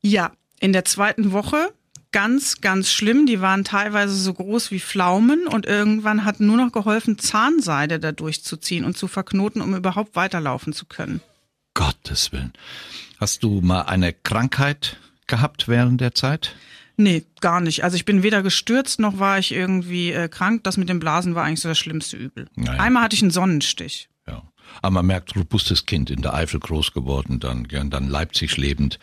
Ja, 0.00 0.30
in 0.60 0.72
der 0.72 0.84
zweiten 0.84 1.32
Woche 1.32 1.72
ganz, 2.12 2.60
ganz 2.60 2.92
schlimm. 2.92 3.26
Die 3.26 3.40
waren 3.40 3.64
teilweise 3.64 4.14
so 4.14 4.34
groß 4.34 4.70
wie 4.70 4.78
Pflaumen 4.78 5.48
und 5.48 5.66
irgendwann 5.66 6.24
hat 6.24 6.38
nur 6.38 6.56
noch 6.56 6.70
geholfen, 6.70 7.18
Zahnseide 7.18 7.98
da 7.98 8.12
durchzuziehen 8.12 8.84
und 8.84 8.96
zu 8.96 9.08
verknoten, 9.08 9.60
um 9.60 9.74
überhaupt 9.74 10.14
weiterlaufen 10.14 10.72
zu 10.72 10.86
können. 10.86 11.20
Gottes 11.74 12.30
Willen. 12.30 12.52
Hast 13.18 13.42
du 13.42 13.60
mal 13.60 13.82
eine 13.82 14.12
Krankheit 14.12 14.96
gehabt 15.28 15.68
während 15.68 16.00
der 16.00 16.14
Zeit? 16.14 16.54
Nee, 16.96 17.24
gar 17.40 17.60
nicht. 17.60 17.84
Also 17.84 17.96
ich 17.96 18.04
bin 18.04 18.24
weder 18.24 18.42
gestürzt 18.42 18.98
noch 18.98 19.20
war 19.20 19.38
ich 19.38 19.52
irgendwie 19.52 20.12
äh, 20.12 20.28
krank. 20.28 20.64
Das 20.64 20.76
mit 20.76 20.88
den 20.88 20.98
Blasen 20.98 21.36
war 21.36 21.44
eigentlich 21.44 21.60
so 21.60 21.68
das 21.68 21.78
schlimmste 21.78 22.16
Übel. 22.16 22.48
Naja. 22.56 22.80
Einmal 22.80 23.04
hatte 23.04 23.14
ich 23.14 23.22
einen 23.22 23.30
Sonnenstich. 23.30 24.08
Ja. 24.26 24.42
Aber 24.82 24.94
man 24.94 25.06
merkt, 25.06 25.36
robustes 25.36 25.86
Kind 25.86 26.10
in 26.10 26.22
der 26.22 26.34
Eifel 26.34 26.58
groß 26.58 26.92
geworden, 26.92 27.38
dann, 27.38 27.68
dann 27.68 28.08
Leipzig 28.08 28.56
lebend. 28.56 28.98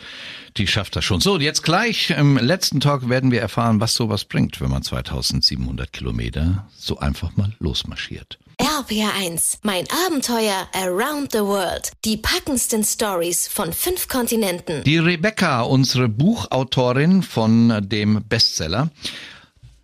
Die 0.58 0.68
schafft 0.68 0.98
das 0.98 1.06
schon. 1.06 1.22
So, 1.22 1.40
jetzt 1.40 1.64
gleich 1.64 2.10
im 2.10 2.38
letzten 2.38 2.82
Talk 2.82 3.08
werden 3.08 3.32
wir 3.32 3.42
erfahren, 3.42 3.80
was 3.80 3.96
sowas 3.96 4.26
bringt, 4.26 4.60
wenn 4.60 4.70
man 4.70 4.84
2700 4.84 5.92
Kilometer 5.94 6.68
so 6.76 7.00
einfach 7.00 7.38
mal 7.38 7.54
losmarschiert. 7.60 8.40
RPR1, 8.76 9.60
mein 9.64 9.86
Abenteuer 10.06 10.68
Around 10.74 11.32
the 11.32 11.40
World. 11.40 11.94
Die 12.04 12.18
packendsten 12.18 12.84
Stories 12.84 13.48
von 13.48 13.72
fünf 13.72 14.10
Kontinenten. 14.10 14.84
Die 14.84 14.98
Rebecca, 14.98 15.62
unsere 15.62 16.10
Buchautorin 16.10 17.24
von 17.24 17.88
dem 17.88 18.22
Bestseller, 18.28 18.90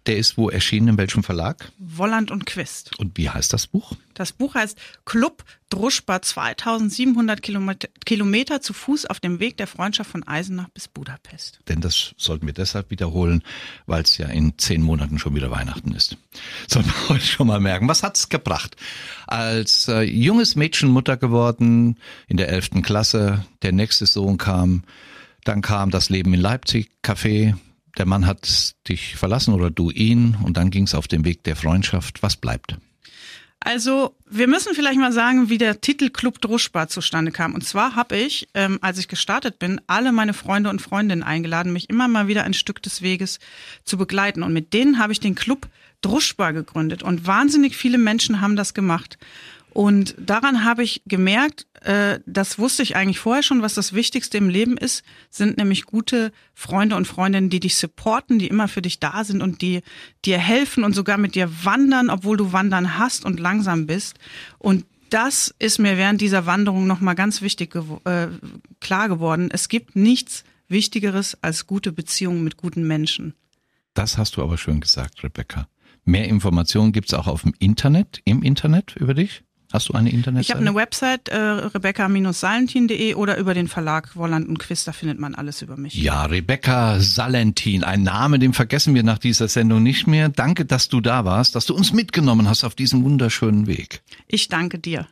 der 0.08 0.18
ist 0.18 0.38
wo 0.38 0.50
erschienen, 0.50 0.90
in 0.90 0.98
welchem 0.98 1.24
Verlag? 1.24 1.72
Wolland 1.78 2.32
und 2.32 2.46
Quist. 2.46 2.98
Und 3.00 3.18
wie 3.18 3.30
heißt 3.30 3.54
das 3.54 3.68
Buch? 3.68 3.94
Das 4.14 4.32
Buch 4.32 4.56
heißt 4.56 4.78
Club 5.06 5.44
Druschba 5.70 6.22
2700 6.22 7.42
Kilometer, 7.42 7.88
Kilometer 8.06 8.62
zu 8.62 8.74
Fuß 8.74 9.06
auf 9.06 9.20
dem 9.20 9.40
Weg 9.40 9.58
der 9.58 9.68
Freundschaft 9.68 10.12
von 10.12 10.28
Eisenach 10.28 10.70
bis 10.70 10.88
Budapest. 10.88 11.60
Denn 11.70 11.82
das 11.82 12.14
sollten 12.18 12.46
wir 12.46 12.54
deshalb 12.54 12.92
wiederholen, 12.92 13.42
weil 13.86 14.02
es 14.02 14.18
ja 14.18 14.28
in 14.28 14.58
zehn 14.58 14.82
Monaten 14.82 15.18
schon 15.18 15.36
wieder 15.36 15.50
Weihnachten 15.50 15.94
ist. 15.94 16.18
Sollten 16.68 16.90
wir 16.90 17.16
euch 17.16 17.32
schon 17.32 17.48
mal 17.48 17.60
merken. 17.60 17.88
Was 17.88 18.04
hat's 18.04 18.30
gebracht? 18.30 18.76
Als 19.28 19.88
äh, 19.88 20.02
junges 20.02 20.56
Mädchen 20.56 20.90
Mutter 20.90 21.16
geworden, 21.16 21.98
in 22.28 22.38
der 22.38 22.50
elften 22.50 22.82
Klasse, 22.82 23.46
der 23.62 23.72
nächste 23.72 24.06
Sohn 24.06 24.38
kam, 24.38 24.84
dann 25.44 25.62
kam 25.62 25.90
das 25.90 26.10
Leben 26.10 26.34
in 26.34 26.42
Leipzig, 26.42 26.92
Café, 27.04 27.56
der 27.98 28.06
Mann 28.06 28.26
hat 28.26 28.76
dich 28.88 29.16
verlassen 29.16 29.54
oder 29.54 29.70
du 29.70 29.90
ihn 29.90 30.38
und 30.44 30.58
dann 30.58 30.72
ging 30.72 30.84
es 30.84 30.96
auf 30.96 31.08
den 31.08 31.26
Weg 31.26 31.44
der 31.44 31.56
Freundschaft. 31.56 32.24
Was 32.24 32.36
bleibt? 32.36 32.76
Also 33.64 34.16
wir 34.28 34.48
müssen 34.48 34.74
vielleicht 34.74 35.00
mal 35.00 35.12
sagen, 35.12 35.50
wie 35.50 35.60
der 35.60 35.82
Titel 35.82 36.10
Club 36.10 36.42
Druschbar 36.42 36.88
zustande 36.88 37.32
kam. 37.32 37.54
Und 37.54 37.64
zwar 37.64 37.96
habe 37.96 38.18
ich, 38.18 38.48
ähm, 38.56 38.80
als 38.82 38.98
ich 38.98 39.08
gestartet 39.08 39.60
bin, 39.60 39.80
alle 39.86 40.12
meine 40.12 40.34
Freunde 40.34 40.72
und 40.72 40.82
Freundinnen 40.82 41.22
eingeladen, 41.22 41.72
mich 41.72 41.88
immer 41.88 42.08
mal 42.08 42.28
wieder 42.28 42.44
ein 42.44 42.56
Stück 42.56 42.82
des 42.82 43.04
Weges 43.04 43.40
zu 43.84 43.98
begleiten. 43.98 44.42
Und 44.42 44.52
mit 44.52 44.74
denen 44.74 44.98
habe 44.98 45.14
ich 45.14 45.20
den 45.20 45.36
Club 45.36 45.68
Druschbar 46.02 46.54
gegründet. 46.54 47.04
Und 47.04 47.28
wahnsinnig 47.28 47.78
viele 47.78 48.00
Menschen 48.00 48.42
haben 48.42 48.56
das 48.56 48.74
gemacht. 48.74 49.20
Und 49.74 50.16
daran 50.18 50.66
habe 50.66 50.84
ich 50.84 51.02
gemerkt, 51.06 51.66
äh, 51.82 52.20
das 52.26 52.60
wusste 52.60 52.84
ich 52.84 52.96
eigentlich 52.96 53.20
vorher 53.20 53.42
schon, 53.42 53.62
was 53.62 53.74
das 53.74 53.94
Wichtigste 53.94 54.38
im 54.38 54.50
Leben 54.50 54.78
ist, 54.78 55.04
sind 55.30 55.58
nämlich 55.58 55.86
gute 55.86 56.34
Freunde 56.54 56.98
und 56.98 57.08
Freundinnen, 57.08 57.50
die 57.50 57.62
dich 57.62 57.76
supporten, 57.78 58.38
die 58.38 58.48
immer 58.48 58.68
für 58.68 58.82
dich 58.82 59.00
da 59.00 59.24
sind 59.24 59.42
und 59.42 59.62
die 59.62 59.82
dir 60.26 60.38
helfen 60.38 60.84
und 60.84 60.94
sogar 60.94 61.18
mit 61.18 61.36
dir 61.36 61.50
wandern, 61.64 62.10
obwohl 62.10 62.36
du 62.36 62.52
wandern 62.52 62.98
hast 62.98 63.24
und 63.24 63.40
langsam 63.40 63.88
bist. 63.88 64.18
Und 64.60 64.86
das 65.10 65.54
ist 65.60 65.80
mir 65.80 65.98
während 65.98 66.22
dieser 66.22 66.46
Wanderung 66.46 66.88
nochmal 66.88 67.16
ganz 67.16 67.42
wichtig 67.42 67.76
äh, 68.06 68.28
klar 68.80 69.08
geworden. 69.08 69.50
Es 69.52 69.70
gibt 69.70 69.96
nichts 69.96 70.44
Wichtigeres 70.68 71.38
als 71.42 71.68
gute 71.68 71.92
Beziehungen 71.92 72.44
mit 72.44 72.58
guten 72.58 72.88
Menschen. 72.88 73.36
Das 73.94 74.18
hast 74.18 74.38
du 74.38 74.44
aber 74.44 74.58
schön 74.58 74.80
gesagt, 74.80 75.24
Rebecca. 75.24 75.68
Mehr 76.04 76.28
Informationen 76.28 76.94
gibt's 76.94 77.14
auch 77.14 77.28
auf 77.28 77.44
dem 77.44 77.54
Internet, 77.60 78.22
im 78.26 78.42
Internet 78.42 78.96
über 78.96 79.14
dich? 79.14 79.44
Hast 79.74 79.90
du 79.90 79.94
eine 79.94 80.10
Internetseite? 80.10 80.46
Ich 80.46 80.52
habe 80.52 80.68
eine 80.68 80.76
Website, 80.76 81.30
äh, 81.30 81.38
rebecca-salentin.de 81.38 83.16
oder 83.16 83.38
über 83.38 83.54
den 83.54 83.68
Verlag 83.68 84.16
Wolland 84.16 84.48
und 84.48 84.60
Quiz, 84.60 84.84
da 84.84 84.92
findet 84.92 85.20
man 85.20 85.36
alles 85.36 85.62
über 85.62 85.78
mich. 85.78 85.94
Ja, 85.96 86.26
Rebecca 86.26 87.00
Salentin, 87.00 87.84
ein 87.84 88.04
Name, 88.04 88.40
den 88.40 88.54
vergessen 88.54 88.94
wir 88.96 89.04
nach 89.04 89.18
dieser 89.18 89.48
Sendung 89.48 89.84
nicht 89.84 90.08
mehr. 90.08 90.30
Danke, 90.30 90.66
dass 90.66 90.90
du 90.90 91.02
da 91.02 91.26
warst, 91.26 91.56
dass 91.56 91.66
du 91.66 91.76
uns 91.76 91.94
mitgenommen 91.94 92.50
hast 92.50 92.64
auf 92.64 92.76
diesem 92.76 93.04
wunderschönen 93.04 93.68
Weg. 93.68 94.02
Ich 94.28 94.50
danke 94.50 94.80
dir. 94.80 95.08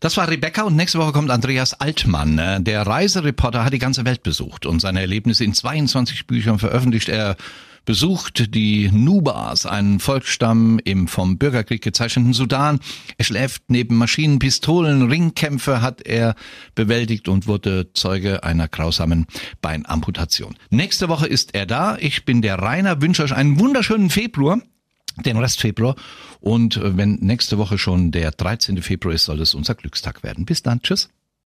Das 0.00 0.16
war 0.18 0.28
Rebecca 0.28 0.64
und 0.64 0.76
nächste 0.76 0.98
Woche 0.98 1.12
kommt 1.12 1.30
Andreas 1.30 1.72
Altmann. 1.80 2.64
Der 2.64 2.86
Reisereporter 2.86 3.64
hat 3.64 3.72
die 3.72 3.78
ganze 3.78 4.04
Welt 4.04 4.22
besucht 4.22 4.66
und 4.66 4.80
seine 4.80 5.00
Erlebnisse 5.00 5.44
in 5.44 5.54
22 5.54 6.26
Büchern 6.26 6.58
veröffentlicht. 6.58 7.08
Er 7.08 7.36
besucht 7.84 8.54
die 8.54 8.90
Nubas, 8.92 9.66
einen 9.66 10.00
Volksstamm 10.00 10.78
im 10.84 11.08
vom 11.08 11.38
Bürgerkrieg 11.38 11.82
gezeichneten 11.82 12.32
Sudan. 12.32 12.80
Er 13.18 13.24
schläft 13.24 13.64
neben 13.68 13.96
Maschinen, 13.96 14.38
Pistolen, 14.38 15.08
Ringkämpfe 15.08 15.80
hat 15.80 16.02
er 16.06 16.34
bewältigt 16.74 17.28
und 17.28 17.46
wurde 17.46 17.92
Zeuge 17.92 18.42
einer 18.42 18.68
grausamen 18.68 19.26
Beinamputation. 19.60 20.56
Nächste 20.70 21.08
Woche 21.08 21.26
ist 21.26 21.54
er 21.54 21.66
da. 21.66 21.96
Ich 21.98 22.24
bin 22.24 22.42
der 22.42 22.58
Rainer, 22.58 23.00
wünsche 23.00 23.22
euch 23.22 23.34
einen 23.34 23.58
wunderschönen 23.58 24.10
Februar 24.10 24.60
den 25.24 25.36
Rest 25.36 25.60
Februar. 25.60 25.94
Und 26.40 26.80
wenn 26.82 27.14
nächste 27.20 27.56
Woche 27.58 27.78
schon 27.78 28.10
der 28.10 28.32
13. 28.32 28.82
Februar 28.82 29.14
ist, 29.14 29.24
soll 29.24 29.40
es 29.40 29.54
unser 29.54 29.76
Glückstag 29.76 30.24
werden. 30.24 30.44
Bis 30.44 30.62
dann. 30.62 30.82
Tschüss. 30.82 31.08